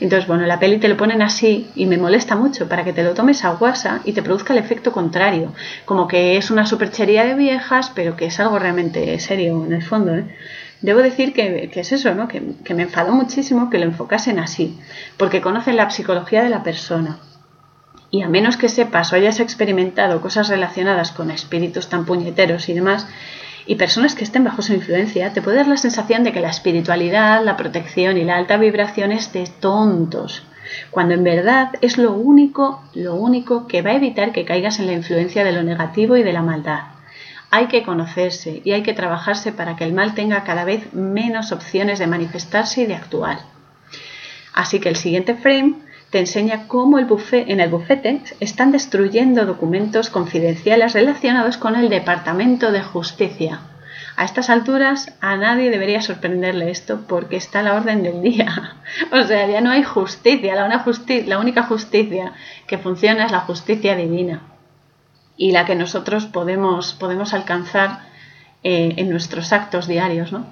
[0.00, 3.02] Entonces, bueno, la peli te lo ponen así y me molesta mucho para que te
[3.02, 7.24] lo tomes a guasa y te produzca el efecto contrario, como que es una superchería
[7.24, 10.14] de viejas, pero que es algo realmente serio en el fondo.
[10.14, 10.24] ¿eh?
[10.82, 12.28] Debo decir que, es eso, ¿no?
[12.28, 14.78] Que, que me enfadó muchísimo que lo enfocasen así,
[15.16, 17.18] porque conocen la psicología de la persona.
[18.10, 22.74] Y a menos que sepas o hayas experimentado cosas relacionadas con espíritus tan puñeteros y
[22.74, 23.08] demás,
[23.66, 26.50] y personas que estén bajo su influencia, te puede dar la sensación de que la
[26.50, 30.44] espiritualidad, la protección y la alta vibración es de tontos,
[30.90, 34.86] cuando en verdad es lo único, lo único que va a evitar que caigas en
[34.86, 36.80] la influencia de lo negativo y de la maldad.
[37.50, 41.52] Hay que conocerse y hay que trabajarse para que el mal tenga cada vez menos
[41.52, 43.38] opciones de manifestarse y de actuar.
[44.52, 45.74] Así que el siguiente frame
[46.16, 52.72] te enseña cómo el en el bufete están destruyendo documentos confidenciales relacionados con el Departamento
[52.72, 53.60] de Justicia.
[54.16, 58.76] A estas alturas a nadie debería sorprenderle esto porque está a la orden del día.
[59.12, 60.54] O sea, ya no hay justicia.
[60.54, 62.32] La, única justicia
[62.66, 64.40] que funciona es la justicia divina
[65.36, 68.06] y la que nosotros podemos, podemos alcanzar
[68.62, 70.32] eh, en nuestros actos diarios.
[70.32, 70.46] ¿no?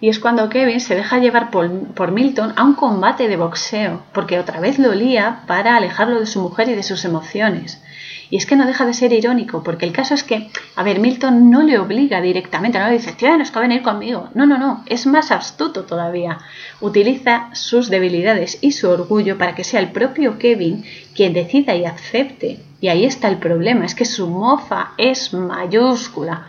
[0.00, 4.38] Y es cuando Kevin se deja llevar por, Milton a un combate de boxeo, porque
[4.38, 7.82] otra vez lo lía para alejarlo de su mujer y de sus emociones.
[8.30, 11.00] Y es que no deja de ser irónico, porque el caso es que, a ver,
[11.00, 14.28] Milton no le obliga directamente, no le dice, tienes que venir conmigo.
[14.34, 16.38] No, no, no, es más astuto todavía.
[16.80, 20.84] Utiliza sus debilidades y su orgullo para que sea el propio Kevin
[21.14, 22.60] quien decida y acepte.
[22.80, 26.48] Y ahí está el problema, es que su mofa es mayúscula.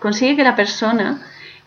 [0.00, 1.22] Consigue que la persona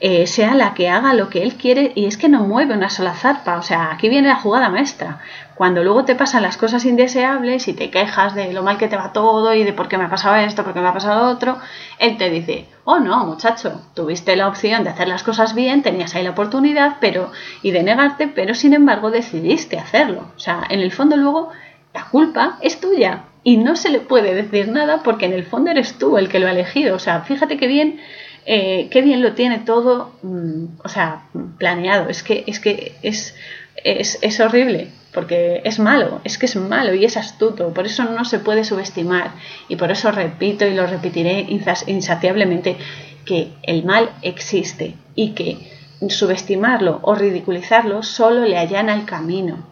[0.06, 2.90] eh, sea la que haga lo que él quiere y es que no mueve una
[2.90, 3.56] sola zarpa.
[3.56, 5.20] O sea, aquí viene la jugada maestra.
[5.56, 8.98] Cuando luego te pasan las cosas indeseables y te quejas de lo mal que te
[8.98, 11.32] va todo y de por qué me ha pasado esto, por qué me ha pasado
[11.32, 11.58] otro,
[12.00, 16.14] él te dice, oh no, muchacho, tuviste la opción de hacer las cosas bien, tenías
[16.16, 17.32] ahí la oportunidad pero
[17.62, 20.34] y de negarte, pero sin embargo decidiste hacerlo.
[20.36, 21.52] O sea, en el fondo luego
[21.94, 25.72] la culpa es tuya y no se le puede decir nada porque en el fondo
[25.72, 26.94] eres tú el que lo ha elegido.
[26.94, 28.02] O sea, fíjate qué bien,
[28.46, 31.24] eh, qué bien lo tiene todo, mm, o sea,
[31.58, 32.10] planeado.
[32.10, 33.36] Es que es, que es,
[33.84, 38.04] es, es horrible porque es malo, es que es malo y es astuto, por eso
[38.04, 39.32] no se puede subestimar
[39.70, 41.46] y por eso repito y lo repetiré
[41.88, 42.78] insaciablemente
[43.26, 45.72] que el mal existe y que
[46.10, 49.64] subestimarlo o ridiculizarlo solo le allana el camino.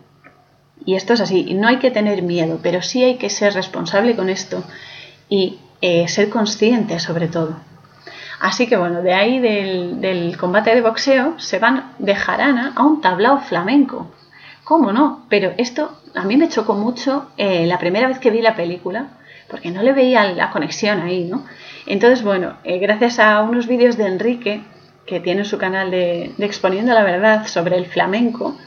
[0.86, 4.16] Y esto es así, no hay que tener miedo, pero sí hay que ser responsable
[4.16, 4.64] con esto
[5.28, 7.58] y eh, ser consciente sobre todo.
[8.42, 13.00] Así que bueno, de ahí del, combate de boxeo se van de jarana a un
[13.00, 14.12] tablao flamenco.
[14.64, 15.28] ¿Cómo no?
[15.30, 19.10] Pero esto a mí me chocó mucho eh, la primera vez que vi la película,
[19.48, 21.46] porque no le veía la conexión ahí, ¿no?
[21.86, 24.64] Entonces, bueno, eh, gracias a unos vídeos de Enrique,
[25.06, 28.58] que tiene su canal de, Exponiendo la Verdad sobre el flamenco,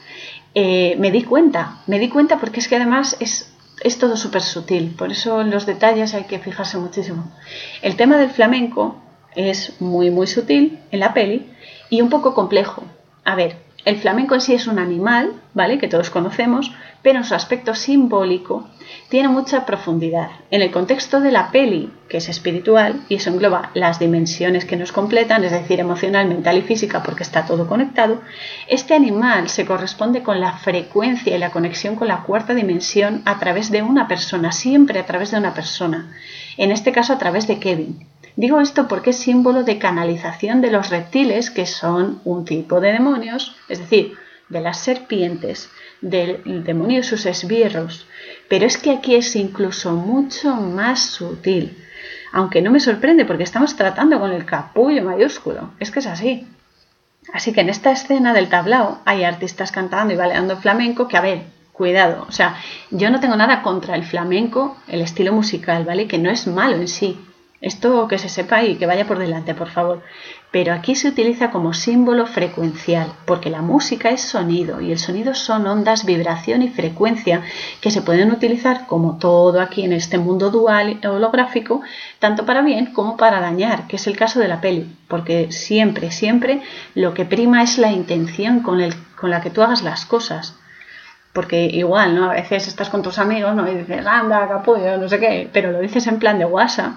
[0.53, 3.53] eh, me di cuenta, me di cuenta porque es que además es,
[3.83, 7.29] es todo súper sutil, por eso los detalles hay que fijarse muchísimo.
[7.81, 9.01] El tema del flamenco
[9.35, 11.45] es muy, muy sutil en la peli
[11.89, 12.83] y un poco complejo.
[13.23, 15.77] A ver, el flamenco en sí es un animal, ¿vale?
[15.77, 16.71] Que todos conocemos,
[17.03, 18.67] pero en su aspecto simbólico
[19.09, 20.29] tiene mucha profundidad.
[20.49, 24.75] En el contexto de la peli, que es espiritual, y eso engloba las dimensiones que
[24.75, 28.21] nos completan, es decir, emocional, mental y física, porque está todo conectado,
[28.67, 33.37] este animal se corresponde con la frecuencia y la conexión con la cuarta dimensión a
[33.37, 36.11] través de una persona, siempre a través de una persona.
[36.57, 38.07] En este caso, a través de Kevin.
[38.35, 42.91] Digo esto porque es símbolo de canalización de los reptiles, que son un tipo de
[42.91, 44.17] demonios, es decir,
[44.49, 45.69] de las serpientes,
[46.01, 48.05] del demonio y sus esbirros.
[48.49, 51.77] Pero es que aquí es incluso mucho más sutil.
[52.33, 55.71] Aunque no me sorprende porque estamos tratando con el capullo mayúsculo.
[55.79, 56.45] Es que es así.
[57.33, 61.21] Así que en esta escena del tablao hay artistas cantando y baleando flamenco que, a
[61.21, 62.25] ver, cuidado.
[62.27, 62.57] O sea,
[62.91, 66.07] yo no tengo nada contra el flamenco, el estilo musical, ¿vale?
[66.07, 67.17] Que no es malo en sí.
[67.65, 70.03] Esto que se sepa y que vaya por delante, por favor.
[70.51, 75.33] Pero aquí se utiliza como símbolo frecuencial, porque la música es sonido y el sonido
[75.33, 77.41] son ondas, vibración y frecuencia
[77.81, 81.81] que se pueden utilizar como todo aquí en este mundo dual holográfico,
[82.19, 86.11] tanto para bien como para dañar, que es el caso de la peli, porque siempre,
[86.11, 86.61] siempre
[86.93, 90.55] lo que prima es la intención con, el, con la que tú hagas las cosas
[91.33, 92.29] porque igual, ¿no?
[92.29, 93.67] A veces estás con tus amigos, ¿no?
[93.69, 96.93] Y dices, anda, capullo, no sé qué, pero lo dices en plan de WhatsApp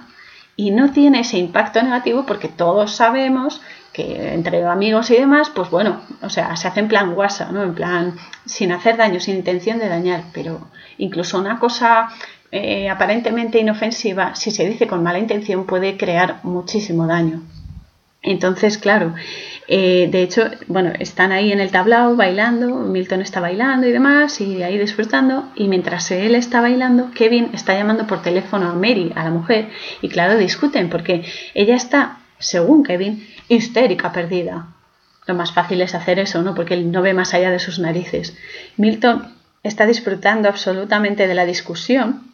[0.59, 5.71] y no tiene ese impacto negativo porque todos sabemos que entre amigos y demás, pues
[5.71, 7.63] bueno, o sea, se hace en plan guasa, ¿no?
[7.63, 10.61] En plan sin hacer daño, sin intención de dañar, pero
[10.99, 12.09] incluso una cosa
[12.51, 17.41] eh, aparentemente inofensiva, si se dice con mala intención, puede crear muchísimo daño.
[18.21, 19.15] Entonces, claro,
[19.71, 24.41] eh, de hecho, bueno, están ahí en el tablao bailando, Milton está bailando y demás,
[24.41, 29.13] y ahí disfrutando, y mientras él está bailando, Kevin está llamando por teléfono a Mary,
[29.15, 29.69] a la mujer,
[30.01, 34.69] y claro, discuten porque ella está, según Kevin, histérica, perdida.
[35.27, 36.55] Lo más fácil es hacer eso, ¿no?
[36.55, 38.39] Porque él no ve más allá de sus narices.
[38.79, 42.28] Milton está disfrutando absolutamente de la discusión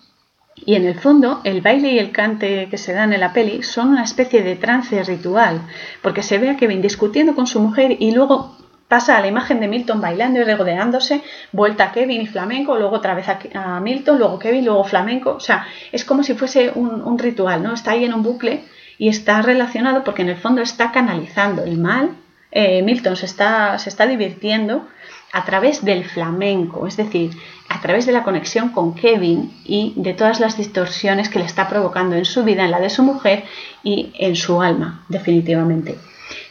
[0.57, 3.63] y en el fondo, el baile y el cante que se dan en la peli
[3.63, 5.63] son una especie de trance ritual,
[6.01, 8.57] porque se ve a Kevin discutiendo con su mujer y luego
[8.89, 12.97] pasa a la imagen de Milton bailando y regodeándose, vuelta a Kevin y flamenco, luego
[12.97, 15.33] otra vez a, Milton, luego Kevin, luego flamenco.
[15.33, 17.75] O sea, es como si fuese un, ritual, ¿no?
[17.75, 18.65] Está ahí en un bucle
[18.99, 22.11] y está relacionado porque en el fondo está canalizando el mal.
[22.53, 24.87] Eh, Milton se está, se está divirtiendo
[25.35, 27.33] a través del flamenco, es decir,
[27.69, 31.69] a través de la conexión con Kevin y de todas las distorsiones que le está
[31.69, 33.43] provocando en su vida, en la de su mujer
[33.83, 35.97] y en su alma, definitivamente.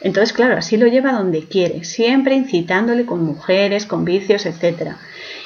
[0.01, 4.95] Entonces, claro, así lo lleva donde quiere, siempre incitándole con mujeres, con vicios, etc.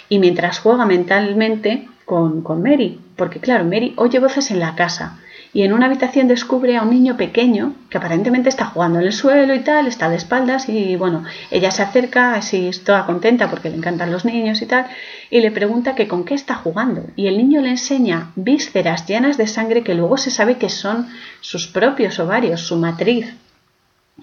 [0.10, 5.20] Y mientras juega mentalmente con, con Mary, porque claro, Mary oye voces en la casa,
[5.54, 9.14] y en una habitación descubre a un niño pequeño que aparentemente está jugando en el
[9.14, 13.70] suelo y tal, está de espaldas y bueno, ella se acerca así toda contenta porque
[13.70, 14.88] le encantan los niños y tal
[15.30, 19.38] y le pregunta que con qué está jugando y el niño le enseña vísceras llenas
[19.38, 21.08] de sangre que luego se sabe que son
[21.42, 23.34] sus propios ovarios, su matriz.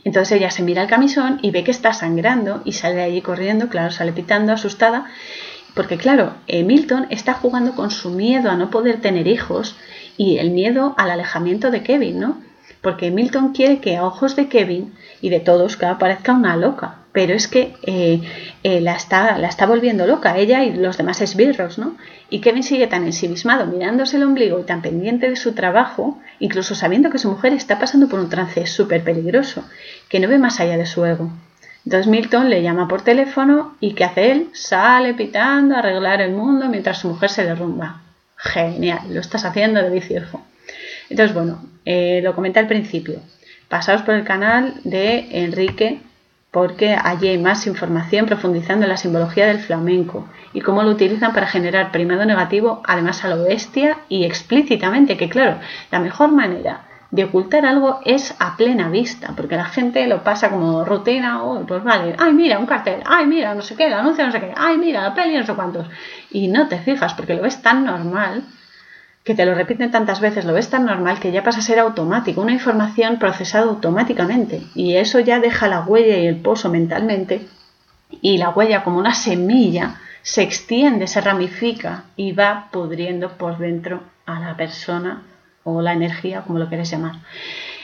[0.03, 3.23] Entonces ella se mira el camisón y ve que está sangrando y sale de allí
[3.23, 5.07] corriendo, claro, sale pitando, asustada,
[5.75, 9.77] porque claro, eh, Milton está jugando con su miedo a no poder tener hijos
[10.17, 12.39] y el miedo al alejamiento de Kevin, ¿no?
[12.81, 16.97] Porque Milton quiere que a ojos de Kevin y de todos que aparezca una loca,
[17.13, 18.21] pero es que eh,
[18.63, 21.97] eh, la, está, la está volviendo loca, ella y los demás esbirros, ¿no?
[22.29, 26.75] Y Kevin sigue tan ensimismado mirándose el ombligo y tan pendiente de su trabajo, incluso
[26.75, 29.65] sabiendo que su mujer está pasando por un trance súper peligroso,
[30.09, 31.31] que no ve más allá de su ego.
[31.87, 34.49] Entonces Milton le llama por teléfono y ¿qué hace él?
[34.53, 38.04] Sale pitando a arreglar el mundo mientras su mujer se derrumba.
[38.45, 40.43] Genial, lo estás haciendo delicioso.
[41.09, 43.21] Entonces, bueno, eh, lo comenté al principio.
[43.69, 46.01] Pasaos por el canal de Enrique
[46.51, 51.33] porque allí hay más información profundizando en la simbología del flamenco y cómo lo utilizan
[51.33, 55.59] para generar primado negativo, además a lo bestia y explícitamente, que claro,
[55.91, 56.83] la mejor manera
[57.15, 61.65] de ocultar algo es a plena vista, porque la gente lo pasa como rutina, oh,
[61.65, 64.41] pues vale, ay mira, un cartel, ay mira, no sé qué, el anuncio no sé
[64.41, 65.87] qué, ay mira, la peli no sé cuántos,
[66.33, 68.43] y no te fijas porque lo ves tan normal
[69.23, 71.79] que te lo repiten tantas veces, lo ves tan normal que ya pasa a ser
[71.79, 74.61] automático, una información procesada automáticamente.
[74.75, 77.47] Y eso ya deja la huella y el pozo mentalmente
[78.21, 84.03] y la huella como una semilla se extiende, se ramifica y va pudriendo por dentro
[84.27, 85.23] a la persona
[85.65, 87.17] o la energía, como lo quieres llamar.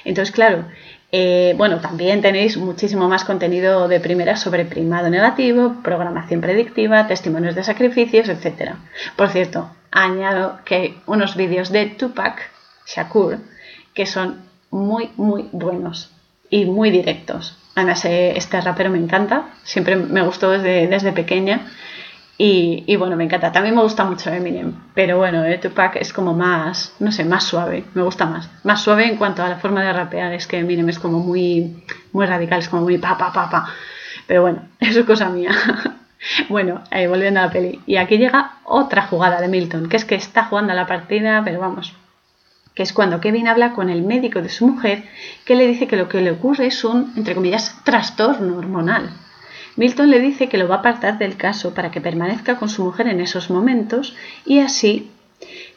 [0.04, 0.64] Entonces, claro,
[1.12, 7.54] eh, bueno, también tenéis muchísimo más contenido de primera sobre primado negativo, programación predictiva, testimonios
[7.54, 8.74] de sacrificios, etc.
[9.16, 12.50] Por cierto, añado que hay unos vídeos de Tupac
[12.86, 13.38] Shakur
[13.92, 16.12] que son muy, muy buenos
[16.48, 17.58] y muy directos.
[17.74, 21.66] Además, eh, este rapero me encanta, siempre me gustó desde, desde pequeña
[22.42, 23.52] y, bueno, me encanta.
[23.52, 27.44] También me gusta mucho Eminem, pero bueno, eh, Tupac es como más, no sé, más
[27.44, 28.48] suave, me gusta más.
[28.64, 31.84] Más suave en cuanto a la forma de rapear, es que Eminem es como muy,
[32.12, 33.68] muy radical, es como muy pa, pa, pa, pa.
[34.26, 35.50] Pero bueno, eso es cosa mía.
[36.50, 37.80] Bueno, ahí volviendo a la peli.
[37.86, 41.40] Y aquí llega otra jugada de Milton, que es que está jugando a la partida,
[41.42, 41.94] pero vamos,
[42.74, 45.04] que es cuando Kevin habla con el médico de su mujer,
[45.46, 49.10] que le dice que lo que le ocurre es un, entre comillas, trastorno hormonal.
[49.76, 52.84] Milton le dice que lo va a apartar del caso para que permanezca con su
[52.84, 54.14] mujer en esos momentos
[54.44, 55.10] y así,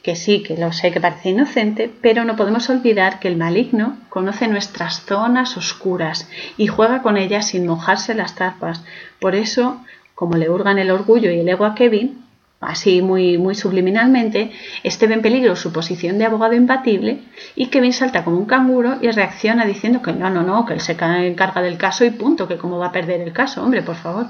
[0.02, 3.98] que sí, que lo sé que parece inocente, pero no podemos olvidar que el maligno
[4.10, 6.28] conoce nuestras zonas oscuras
[6.58, 8.84] y juega con ellas sin mojarse las tapas.
[9.20, 9.80] Por eso
[10.16, 12.23] como le hurgan el orgullo y el ego a Kevin,
[12.66, 14.52] así muy, muy subliminalmente,
[14.84, 17.20] este ve en peligro su posición de abogado imbatible
[17.56, 20.82] y Kevin salta como un canguro y reacciona diciendo que no, no, no, que él
[20.82, 23.96] se encarga del caso y punto, que cómo va a perder el caso, hombre, por
[23.96, 24.28] favor.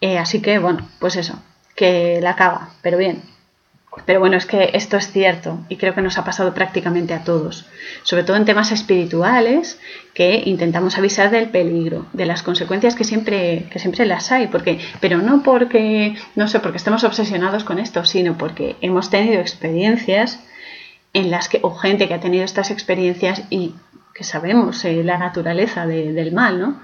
[0.00, 1.42] Eh, así que, bueno, pues eso,
[1.76, 3.22] que la caga, pero bien,
[4.06, 7.24] pero bueno, es que esto es cierto y creo que nos ha pasado prácticamente a
[7.24, 7.66] todos,
[8.04, 9.80] sobre todo en temas espirituales
[10.14, 14.78] que intentamos avisar del peligro, de las consecuencias que siempre, que siempre las hay, porque,
[15.00, 20.40] pero no porque, no sé, porque estemos obsesionados con esto, sino porque hemos tenido experiencias
[21.12, 23.74] en las que, o gente que ha tenido estas experiencias y
[24.14, 26.80] que sabemos eh, la naturaleza del mal, ¿no?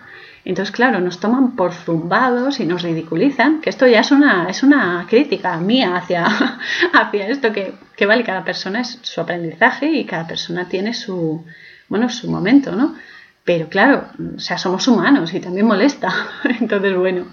[0.47, 4.63] Entonces, claro, nos toman por zumbados y nos ridiculizan, que esto ya es una, es
[4.63, 6.25] una crítica mía hacia,
[6.93, 11.45] hacia esto, que, que, vale, cada persona es su aprendizaje y cada persona tiene su,
[11.89, 12.95] bueno, su momento, ¿no?
[13.43, 16.15] Pero claro, o sea, somos humanos y también molesta.
[16.61, 17.27] Entonces, bueno,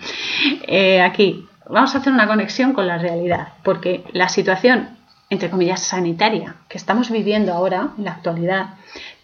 [0.68, 4.90] eh, aquí vamos a hacer una conexión con la realidad, porque la situación,
[5.30, 8.70] entre comillas, sanitaria que estamos viviendo ahora, en la actualidad,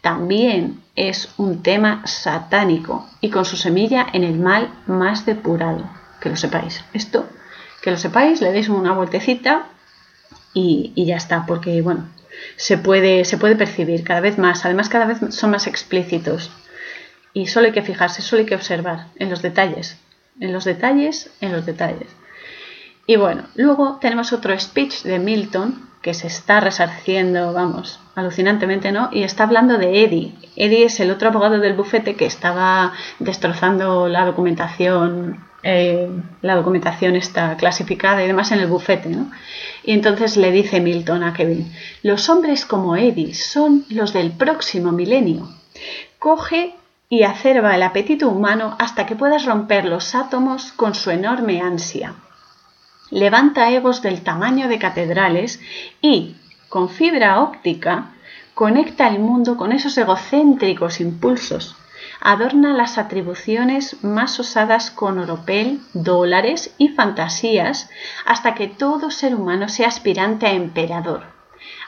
[0.01, 5.89] también es un tema satánico y con su semilla en el mal más depurado.
[6.21, 6.83] Que lo sepáis.
[6.93, 7.27] Esto,
[7.81, 9.67] que lo sepáis, le deis una vueltecita
[10.53, 12.09] y, ya está, porque bueno,
[12.55, 14.65] se puede, se puede percibir cada vez más.
[14.65, 16.51] Además, cada vez son más explícitos.
[17.33, 19.97] Y solo hay que fijarse, solo hay que observar en los detalles.
[20.39, 22.07] En los detalles, en los detalles.
[23.05, 29.09] Y bueno, luego tenemos otro speech de Milton que se está resarciendo, vamos, alucinantemente, ¿no?
[29.11, 30.33] Y está hablando de Eddie.
[30.55, 36.09] Eddie es el otro abogado del bufete que estaba destrozando la documentación, eh,
[36.41, 39.29] la documentación está clasificada y demás en el bufete, ¿no?
[39.83, 41.71] Y entonces le dice Milton a Kevin,
[42.01, 45.49] los hombres como Eddie son los del próximo milenio.
[46.17, 46.75] Coge
[47.09, 52.15] y acerba el apetito humano hasta que puedas romper los átomos con su enorme ansia
[53.11, 55.59] levanta egos del tamaño de catedrales
[56.01, 56.35] y,
[56.69, 58.11] con fibra óptica,
[58.53, 61.75] conecta el mundo con esos egocéntricos impulsos,
[62.21, 67.89] adorna las atribuciones más osadas con oropel, dólares y fantasías,
[68.25, 71.23] hasta que todo ser humano sea aspirante a emperador,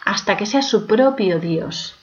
[0.05, 1.95] hasta que sea su propio Dios.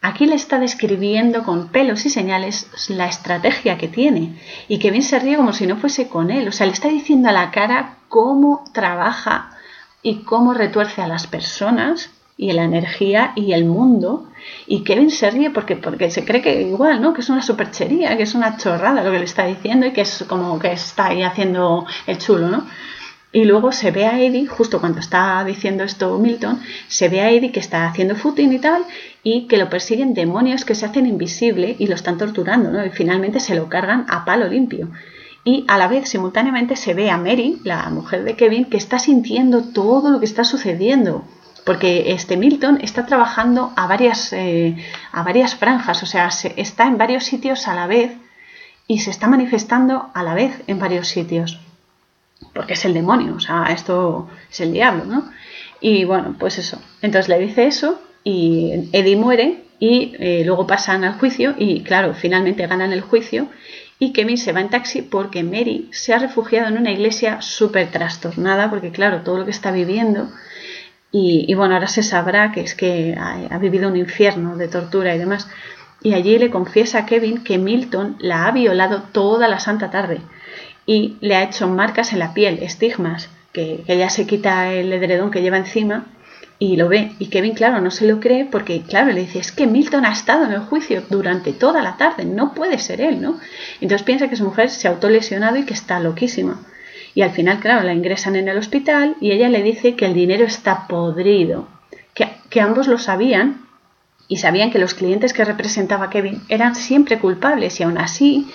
[0.00, 5.02] Aquí le está describiendo con pelos y señales la estrategia que tiene y que bien
[5.02, 6.46] se ríe como si no fuese con él.
[6.46, 9.50] O sea, le está diciendo a la cara cómo trabaja
[10.02, 14.28] y cómo retuerce a las personas y la energía y el mundo.
[14.68, 17.12] Y Kevin se ríe porque, porque se cree que igual, ¿no?
[17.12, 20.02] Que es una superchería, que es una chorrada lo que le está diciendo y que
[20.02, 22.66] es como que está ahí haciendo el chulo, ¿no?
[23.30, 27.30] Y luego se ve a Eddie, justo cuando está diciendo esto Milton, se ve a
[27.30, 28.84] Eddie que está haciendo footing y tal,
[29.22, 32.84] y que lo persiguen demonios que se hacen invisible y lo están torturando, ¿no?
[32.86, 34.88] Y finalmente se lo cargan a palo limpio.
[35.44, 38.98] Y a la vez, simultáneamente, se ve a Mary, la mujer de Kevin, que está
[38.98, 41.24] sintiendo todo lo que está sucediendo.
[41.66, 44.76] Porque este Milton está trabajando a varias, eh,
[45.12, 48.12] a varias franjas, o sea, está en varios sitios a la vez
[48.86, 51.60] y se está manifestando a la vez en varios sitios
[52.54, 55.30] porque es el demonio, o sea, esto es el diablo, ¿no?
[55.80, 56.80] Y bueno, pues eso.
[57.02, 62.14] Entonces le dice eso y Eddie muere y eh, luego pasan al juicio y claro,
[62.14, 63.48] finalmente ganan el juicio
[64.00, 67.90] y Kevin se va en taxi porque Mary se ha refugiado en una iglesia súper
[67.90, 70.28] trastornada porque claro, todo lo que está viviendo
[71.10, 75.14] y, bueno, ahora se sabrá que es que ha, ha vivido un infierno de tortura
[75.14, 75.48] y demás.
[76.02, 80.20] Y allí le confiesa a Kevin que Milton la ha violado toda la santa tarde
[80.88, 85.30] y le ha hecho marcas en la piel, estigmas, que, ella se quita el edredón
[85.30, 86.06] que lleva encima
[86.58, 87.12] y lo ve.
[87.18, 90.12] Y Kevin, claro, no se lo cree porque, claro, le dice, es que Milton ha
[90.12, 93.38] estado en el juicio durante toda la tarde, no puede ser él, ¿no?
[93.82, 96.62] Entonces piensa que su mujer se ha autolesionado y que está loquísima.
[97.14, 100.14] Y al final, claro, la ingresan en el hospital y ella le dice que el
[100.14, 101.68] dinero está podrido,
[102.14, 103.66] que, que ambos lo sabían
[104.26, 108.46] y sabían que los clientes que representaba Kevin eran siempre culpables y aún así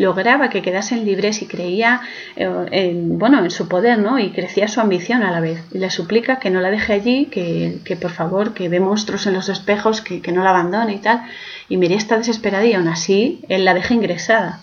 [0.00, 2.00] lograba que quedasen libres y creía
[2.34, 4.18] eh, en, bueno, en su poder, ¿no?
[4.18, 5.62] Y crecía su ambición a la vez.
[5.72, 9.34] Y le suplica que no la deje allí, que, por favor, que ve monstruos en
[9.34, 11.22] los espejos, que, no la abandone y tal.
[11.68, 14.60] Y Miri está desesperada y aún así él la deja ingresada.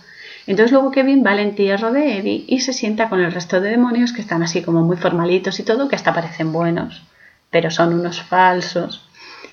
[0.47, 3.69] Entonces luego Kevin va al entierro de Eddie y se sienta con el resto de
[3.69, 7.03] demonios que están así como muy formalitos y todo, que hasta parecen buenos,
[7.51, 9.03] pero son unos falsos.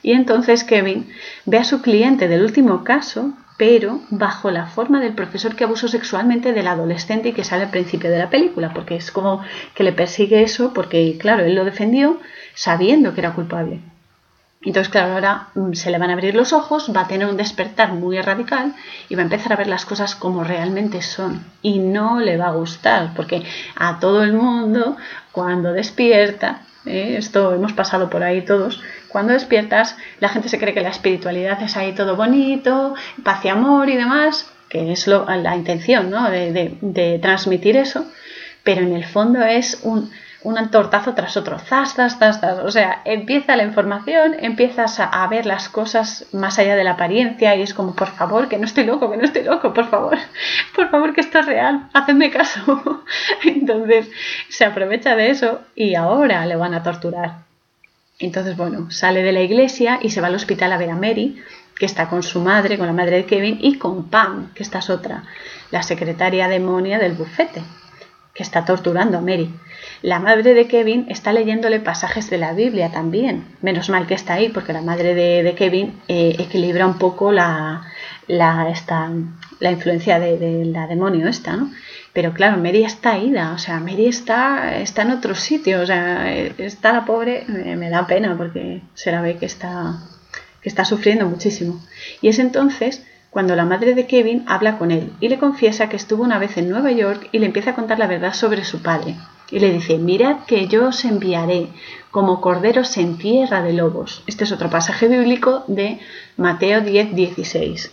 [0.02, 1.08] Y entonces Kevin
[1.46, 5.88] ve a su cliente del último caso pero bajo la forma del profesor que abusó
[5.88, 9.42] sexualmente del adolescente y que sale al principio de la película, porque es como
[9.74, 12.20] que le persigue eso, porque claro, él lo defendió
[12.54, 13.80] sabiendo que era culpable.
[14.64, 17.36] Entonces, claro, ahora mm, se le van a abrir los ojos, va a tener un
[17.36, 18.74] despertar muy radical
[19.08, 21.44] y va a empezar a ver las cosas como realmente son.
[21.60, 23.44] Y no le va a gustar, porque
[23.76, 24.96] a todo el mundo,
[25.32, 27.16] cuando despierta, ¿eh?
[27.18, 28.80] esto hemos pasado por ahí todos,
[29.14, 33.48] cuando despiertas la gente se cree que la espiritualidad es ahí todo bonito, paz y
[33.48, 36.28] amor y demás, que es la intención ¿no?
[36.28, 38.06] de transmitir eso,
[38.64, 40.10] pero en el fondo es un
[40.44, 42.58] un tortazo tras otro, zas, zas, zas, zas.
[42.60, 47.56] O sea, empieza la información, empiezas a, ver las cosas más allá de la apariencia
[47.56, 50.18] y es como, por favor, que no estoy loco, que no estoy loco, por favor,
[50.76, 53.02] por favor, que esto es real, hacedme caso.
[53.44, 54.10] Entonces,
[54.50, 57.53] se aprovecha de eso y ahora le van a torturar.
[58.18, 61.42] Entonces, bueno, sale de la iglesia y se va al hospital a ver a Mary,
[61.76, 64.78] que está con su madre, con la madre de Kevin, y con Pam, que esta
[64.78, 65.24] es otra,
[65.70, 67.62] la secretaria demonia del bufete,
[68.32, 69.50] que está torturando a Mary.
[70.02, 73.44] La madre de Kevin está leyéndole pasajes de la Biblia también.
[73.62, 77.82] Menos mal que está ahí, porque la madre de, Kevin eh, equilibra un poco la,
[78.26, 78.72] la,
[79.60, 81.70] la influencia de, la demonio esta, ¿no?
[82.14, 86.32] Pero claro, Mary está ida, o sea, Mary está, está en otro sitio, o sea,
[86.32, 89.98] está la pobre, me, da pena porque se la ve que está,
[90.62, 91.84] que está sufriendo muchísimo.
[92.22, 95.96] Y es entonces cuando la madre de Kevin habla con él y le confiesa que
[95.96, 98.80] estuvo una vez en Nueva York y le empieza a contar la verdad sobre su
[98.80, 99.16] padre
[99.50, 101.68] y le dice, mirad que yo os enviaré
[102.12, 104.22] como corderos en tierra de lobos.
[104.28, 105.98] Este es otro pasaje bíblico de
[106.36, 107.90] Mateo 10, 16.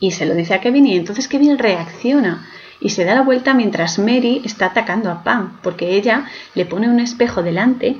[0.00, 2.48] Y se lo dice a Kevin y entonces Kevin reacciona
[2.80, 6.24] y se da la vuelta mientras Mary está atacando a Pam, porque ella
[6.54, 7.98] le pone un espejo delante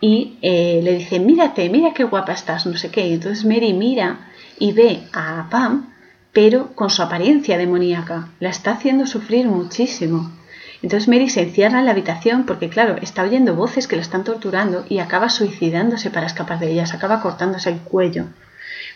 [0.00, 3.08] y eh, le dice, mírate, mira qué guapa estás, no sé qué.
[3.08, 5.94] Y entonces Mary mira y ve a Pam,
[6.32, 8.28] pero con su apariencia demoníaca.
[8.38, 10.30] La está haciendo sufrir muchísimo.
[10.82, 14.22] Entonces Mary se encierra en la habitación porque, claro, está oyendo voces que la están
[14.22, 18.26] torturando y acaba suicidándose para escapar de ellas, acaba cortándose el cuello,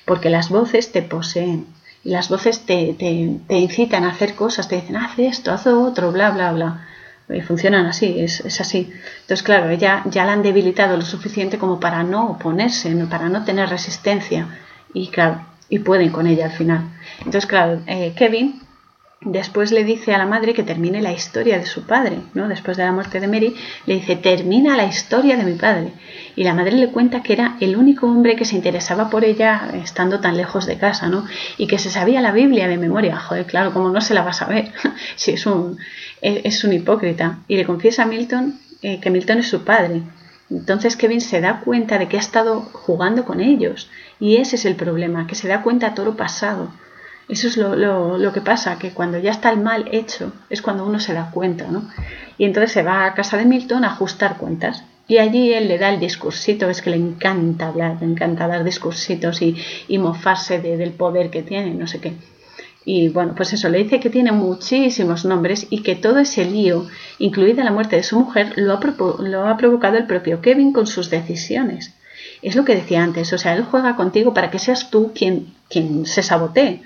[0.04, 1.66] porque las voces te poseen
[2.04, 6.12] y las voces te, te, incitan a hacer cosas, te dicen, haz esto, haz otro,
[6.12, 6.86] bla, bla, bla.
[7.28, 8.92] Y funcionan así, es, es, así.
[9.22, 13.44] Entonces, claro, ella ya la han debilitado lo suficiente como para no oponerse, para no
[13.44, 14.48] tener resistencia.
[14.92, 16.90] Y claro, y pueden con ella al final.
[17.18, 18.61] Entonces, claro, eh, Kevin
[19.24, 22.48] Después le dice a la madre que termine la historia de su padre, ¿no?
[22.48, 23.54] Después de la muerte de Mary,
[23.86, 25.92] le dice, termina la historia de mi padre.
[26.34, 29.70] Y la madre le cuenta que era el único hombre que se interesaba por ella
[29.74, 31.24] estando tan lejos de casa, ¿no?
[31.56, 33.16] Y que se sabía la Biblia de memoria.
[33.16, 34.72] Joder, claro, ¿cómo no se la va a saber?
[35.14, 35.78] si es un,
[36.20, 37.38] es un hipócrita.
[37.46, 40.02] Y le confiesa a Milton eh, que Milton es su padre.
[40.50, 43.88] Entonces Kevin se da cuenta de que ha estado jugando con ellos.
[44.18, 46.72] Y ese es el problema, que se da cuenta a toro pasado
[47.28, 51.00] Eso es lo, que pasa, que cuando ya está el mal hecho es cuando uno
[51.00, 51.88] se da cuenta, ¿no?
[52.36, 54.84] Y entonces se va a casa de Milton a ajustar cuentas.
[55.08, 58.64] Y allí él le da el discursito, es que le encanta hablar, le encanta dar
[58.64, 59.56] discursitos y,
[59.98, 62.14] mofarse del poder que tiene, no sé qué.
[62.84, 66.86] Y bueno, pues eso, le dice que tiene muchísimos nombres y que todo ese lío,
[67.18, 68.80] incluida la muerte de su mujer, lo ha,
[69.20, 71.94] lo ha provocado el propio Kevin con sus decisiones.
[72.42, 75.54] Es lo que decía antes, o sea, él juega contigo para que seas tú quien,
[75.68, 76.82] quien se sabotee.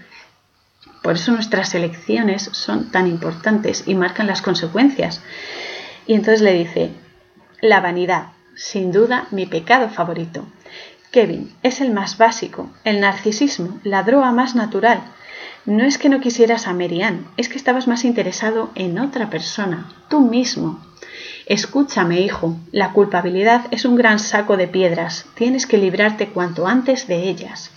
[1.07, 5.23] Por eso nuestras elecciones son tan importantes y marcan las consecuencias.
[6.05, 6.91] Y entonces le dice,
[7.61, 10.45] la vanidad, sin duda mi pecado favorito.
[11.13, 15.01] Kevin, es el más básico, el narcisismo, la droga más natural
[15.65, 19.89] no es que no quisieras a Merian, es que estabas más interesado en otra persona,
[20.09, 20.85] tú mismo.
[21.47, 27.07] Escúchame, hijo, la culpabilidad es un gran saco de piedras, tienes que librarte cuanto antes
[27.07, 27.71] de ellas.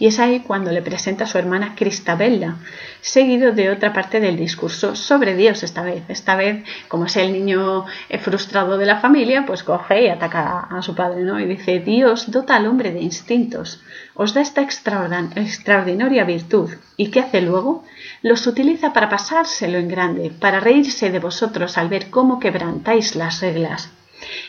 [0.00, 2.56] Y es ahí cuando le presenta a su hermana Cristabella,
[3.02, 6.04] seguido de otra parte del discurso sobre Dios esta vez.
[6.08, 10.68] Esta vez, como es el niño eh, frustrado de la familia, pues coge y ataca
[10.70, 11.38] a su padre, ¿no?
[11.38, 13.82] Y dice, Dios dota al hombre de instintos,
[14.14, 16.70] os da esta extraordinaria virtud.
[16.96, 17.84] ¿Y qué hace luego?
[18.22, 23.42] Los utiliza para pasárselo en grande, para reírse de vosotros al ver cómo quebrantáis las
[23.42, 23.90] reglas.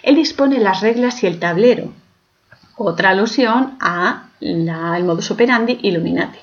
[0.01, 1.91] Él dispone las reglas y el tablero,
[2.77, 6.39] otra alusión a el modus operandi Illuminati.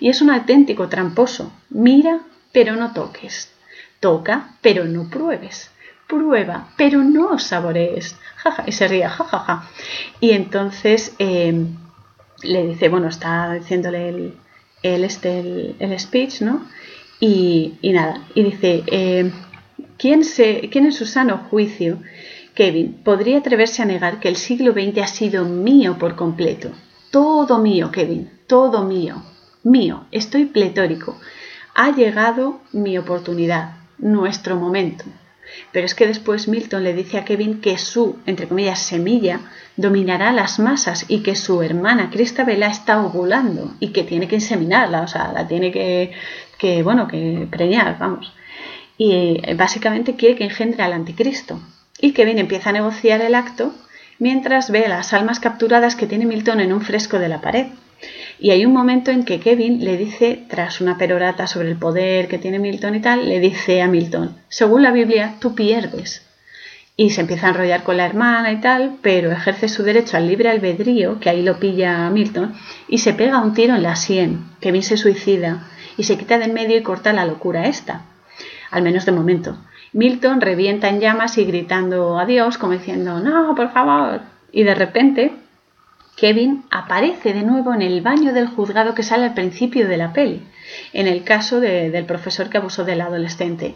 [0.00, 1.52] Y es un auténtico tramposo.
[1.70, 2.20] Mira,
[2.52, 3.52] pero no toques.
[4.00, 5.70] Toca, pero no pruebes.
[6.08, 8.16] Prueba, pero no saborees.
[8.66, 9.68] y se ríe, jajaja.
[10.20, 11.76] Y entonces em,
[12.42, 14.34] le dice, bueno, está diciéndole el,
[14.82, 16.66] el, este, el, speech, ¿no?
[17.20, 19.32] Y, nada, y dice, em,
[19.96, 21.98] ¿quién, se, ¿quién en su sano juicio
[22.54, 26.70] Kevin podría atreverse a negar que el siglo XX ha sido mío por completo.
[27.12, 29.22] Todo mío, Kevin, todo mío.
[29.64, 31.20] Mío, estoy pletórico.
[31.74, 35.04] Ha llegado mi oportunidad, nuestro momento.
[35.72, 39.40] Pero es que después Milton le dice a Kevin que su, entre comillas, semilla
[39.76, 45.02] dominará las masas y que su hermana Cristabella está ovulando y que tiene que inseminarla,
[45.02, 46.12] o sea, la tiene que,
[46.56, 48.32] que bueno, que preñar, vamos.
[48.96, 51.60] Y eh, básicamente quiere que engendre al anticristo
[52.00, 53.74] y Kevin empieza a negociar el acto
[54.22, 57.66] mientras ve las almas capturadas que tiene Milton en un fresco de la pared.
[58.38, 62.28] Y hay un momento en que Kevin le dice, tras una perorata sobre el poder
[62.28, 66.24] que tiene Milton y tal, le dice a Milton, según la Biblia, tú pierdes.
[66.96, 70.28] Y se empieza a enrollar con la hermana y tal, pero ejerce su derecho al
[70.28, 72.54] libre albedrío, que ahí lo pilla Milton,
[72.86, 74.44] y se pega un tiro en la sien.
[74.60, 75.66] Kevin se suicida
[75.96, 78.02] y se quita del medio y corta la locura esta,
[78.70, 79.58] al menos de momento.
[79.92, 84.22] Milton revienta en llamas y gritando adiós, como diciendo, no, por favor.
[84.50, 85.32] Y de repente,
[86.16, 90.12] Kevin aparece de nuevo en el baño del juzgado que sale al principio de la
[90.12, 90.42] peli,
[90.92, 93.74] en el caso del profesor que abusó del adolescente.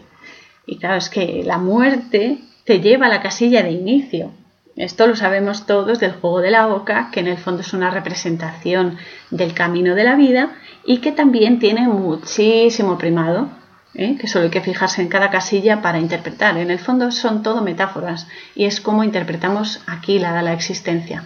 [0.65, 4.31] Y claro, es que la muerte te lleva a la casilla de inicio.
[4.75, 7.89] Esto lo sabemos todos del juego de la boca, que en el fondo es una
[7.89, 8.97] representación
[9.31, 10.55] del camino de la vida
[10.85, 13.49] y que también tiene muchísimo primado
[13.97, 14.15] ¿eh?
[14.17, 16.57] que solo hay que fijarse en cada casilla para interpretar.
[16.57, 21.23] En el fondo son todo metáforas y es como interpretamos aquí la, existencia.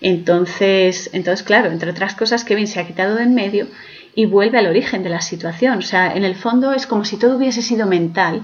[0.00, 3.66] Entonces, entonces, claro, entre otras cosas, Kevin se ha quitado de en medio
[4.14, 5.78] y vuelve al origen de la situación.
[5.78, 8.42] O sea, en el fondo es como si todo hubiese sido mental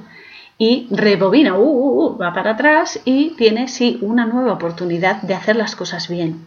[0.59, 5.34] y rebobina, uh, uh, uh, va para atrás y tiene, sí, una nueva oportunidad de
[5.34, 6.46] hacer las cosas bien.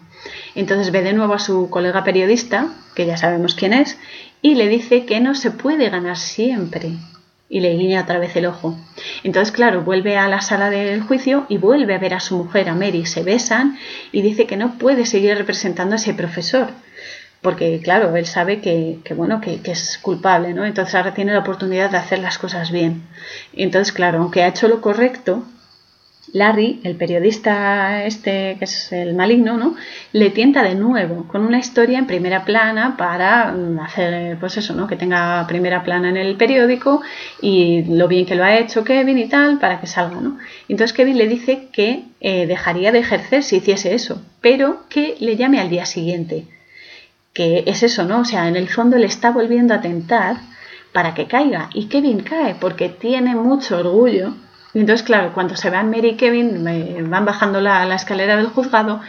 [0.55, 3.97] Entonces ve de nuevo a su colega periodista, que ya sabemos quién es,
[4.45, 6.91] y le dice que no se puede ganar siempre.
[7.49, 8.77] Y le guiña otra vez el ojo.
[9.23, 12.69] Entonces, claro, vuelve a la sala del juicio y vuelve a ver a su mujer,
[12.69, 13.07] a Mary.
[13.07, 13.79] Se besan
[14.11, 16.67] y dice que no puede seguir representando a ese profesor.
[17.41, 20.63] Porque, claro, él sabe que, bueno, que, que, es culpable, ¿no?
[20.63, 23.01] Entonces ahora tiene la oportunidad de hacer las cosas bien.
[23.51, 25.43] Entonces, claro, aunque ha hecho lo correcto,
[26.35, 29.75] Larry, el periodista este que es el maligno, ¿no?
[30.11, 34.73] le tienta de nuevo con una historia en primera plana para mm, hacer, pues eso,
[34.75, 34.85] ¿no?
[34.85, 37.01] que tenga primera plana en el periódico
[37.41, 40.19] y lo bien que lo ha hecho Kevin y tal para que salga.
[40.19, 40.37] ¿no?
[40.67, 45.37] Entonces Kevin le dice que eh, dejaría de ejercer si hiciese eso, pero que le
[45.37, 46.47] llame al día siguiente.
[47.33, 48.19] Que es eso, ¿no?
[48.19, 50.37] O sea, en el fondo le está volviendo a tentar
[50.91, 51.69] para que caiga.
[51.73, 54.33] Y Kevin cae porque tiene mucho orgullo
[54.75, 58.99] y entonces, claro, cuando se van Mary y Kevin, van bajando la, escalera del juzgado,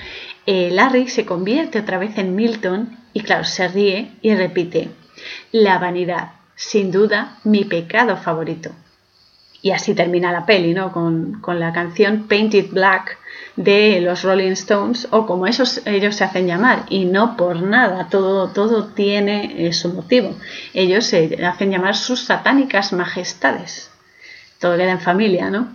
[0.47, 4.90] eh, Larry se convierte otra vez en Milton y, claro, se ríe y repite,
[5.51, 8.70] la vanidad, sin duda, mi pecado favorito.
[9.60, 10.93] Y así termina la peli, ¿no?
[10.93, 13.18] Con, la canción Painted Black
[13.56, 18.06] de los Rolling Stones, o como esos, ellos se hacen llamar, y no por nada,
[18.09, 20.32] todo, todo tiene eh, su motivo.
[20.74, 23.90] Ellos se hacen llamar sus satánicas majestades.
[24.61, 25.69] Todo queda en familia, ¿no?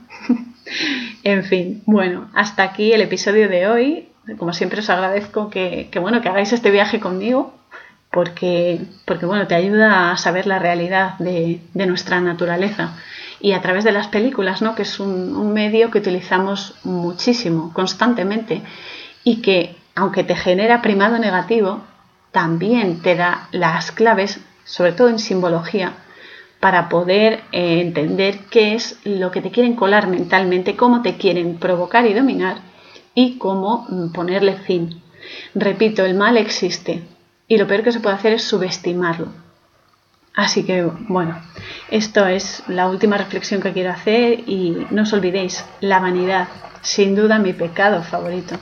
[1.24, 4.08] en fin, bueno, hasta aquí el episodio de hoy.
[4.38, 7.54] Como siempre os agradezco que, bueno, que hagáis este viaje conmigo,
[8.12, 12.94] porque, porque bueno, te ayuda a saber la realidad de, de nuestra naturaleza
[13.42, 14.76] y a través de las películas, ¿no?
[14.76, 18.62] que es un, medio que utilizamos muchísimo, constantemente,
[19.24, 21.82] y que, aunque te genera primado negativo,
[22.32, 25.94] también te da las claves, sobre todo en simbología,
[26.62, 31.58] para poder eh, entender qué es lo que te quieren colar mentalmente, cómo te quieren
[31.58, 32.60] provocar y dominar
[33.16, 35.02] y cómo mm, ponerle fin.
[35.56, 37.04] Repito, el mal existe
[37.48, 39.28] y lo peor que se puede hacer es subestimarlo.
[40.36, 41.42] Así que bueno,
[41.90, 46.48] esto es la última reflexión que quiero hacer y no os olvidéis, la vanidad,
[46.82, 48.56] sin duda mi pecado favorito.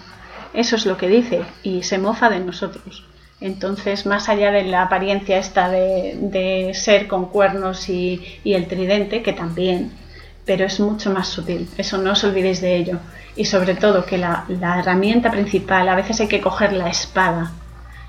[0.53, 3.08] Eso es lo que dice y se mofa de nosotros.
[3.41, 9.33] Entonces, más allá de la apariencia esta de, ser con cuernos y, el tridente, que
[9.33, 9.91] también,
[10.45, 12.99] pero es mucho más sutil, eso no os olvidéis de ello.
[13.35, 14.45] Y sobre todo que la
[14.79, 17.51] herramienta principal, a veces hay que coger la espada,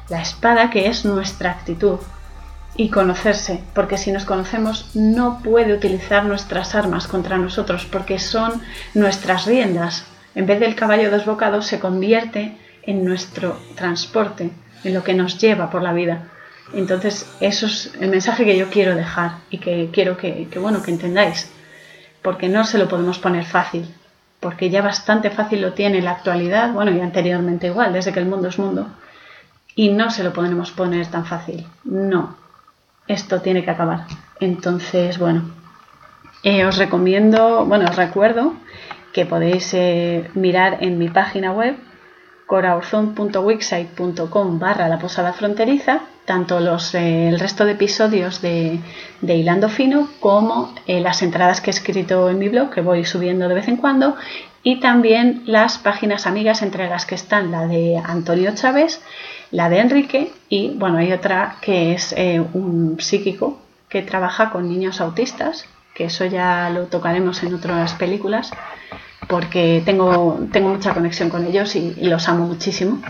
[0.08, 1.98] la espada que es nuestra actitud,
[2.76, 8.62] y conocerse, porque si nos conocemos no puede utilizar nuestras armas contra nosotros, porque son
[8.94, 10.04] nuestras riendas.
[10.34, 14.50] En vez del caballo desbocado se convierte en nuestro transporte,
[14.84, 16.22] en lo que nos lleva por la vida.
[16.72, 20.92] Entonces, eso es el mensaje que yo quiero dejar y que quiero que, bueno, que
[20.92, 21.50] entendáis,
[22.22, 23.92] porque no se lo podemos poner fácil,
[24.38, 28.20] porque ya bastante fácil lo tiene en la actualidad, bueno, y anteriormente igual, desde que
[28.20, 28.88] el mundo es mundo,
[29.74, 32.36] y no se lo podemos poner tan fácil, no,
[33.08, 34.06] esto tiene que acabar.
[34.38, 35.50] Entonces, bueno,
[36.44, 38.54] eh, os recomiendo, bueno, os recuerdo
[39.12, 41.76] que podéis eh, mirar en mi página web
[42.50, 48.80] corazon.wixsite.com barra la posada fronteriza tanto los, eh, el resto de episodios de,
[49.20, 53.48] de Hilando Fino como las entradas que he escrito en mi blog que voy subiendo
[53.48, 54.16] de vez en cuando
[54.64, 59.00] y también las páginas amigas entre las que están la de Antonio Chávez
[59.52, 64.68] la de Enrique y bueno, hay otra que es eh, un psíquico que trabaja con
[64.68, 68.52] niños autistas, que eso ya lo tocaremos en otras películas,
[69.30, 73.00] porque tengo, tengo mucha conexión con ellos y, los amo muchísimo,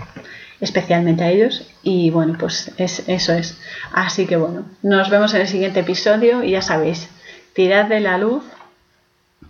[0.60, 1.66] especialmente a ellos.
[1.82, 3.58] Y bueno, pues es, eso es.
[3.92, 7.08] Así que bueno, nos vemos en el siguiente episodio y ya sabéis,
[7.54, 8.44] tirad de la luz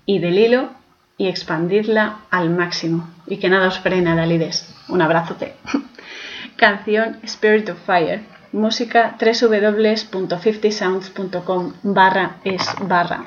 [0.06, 0.70] y del hilo
[1.18, 4.72] y expandidla al máximo y que nada os frene, Dalides.
[4.88, 5.56] Un abrazote.
[6.56, 8.22] Canción Spirit of Fire.
[8.52, 13.26] Música www.50sounds.com barra es barra.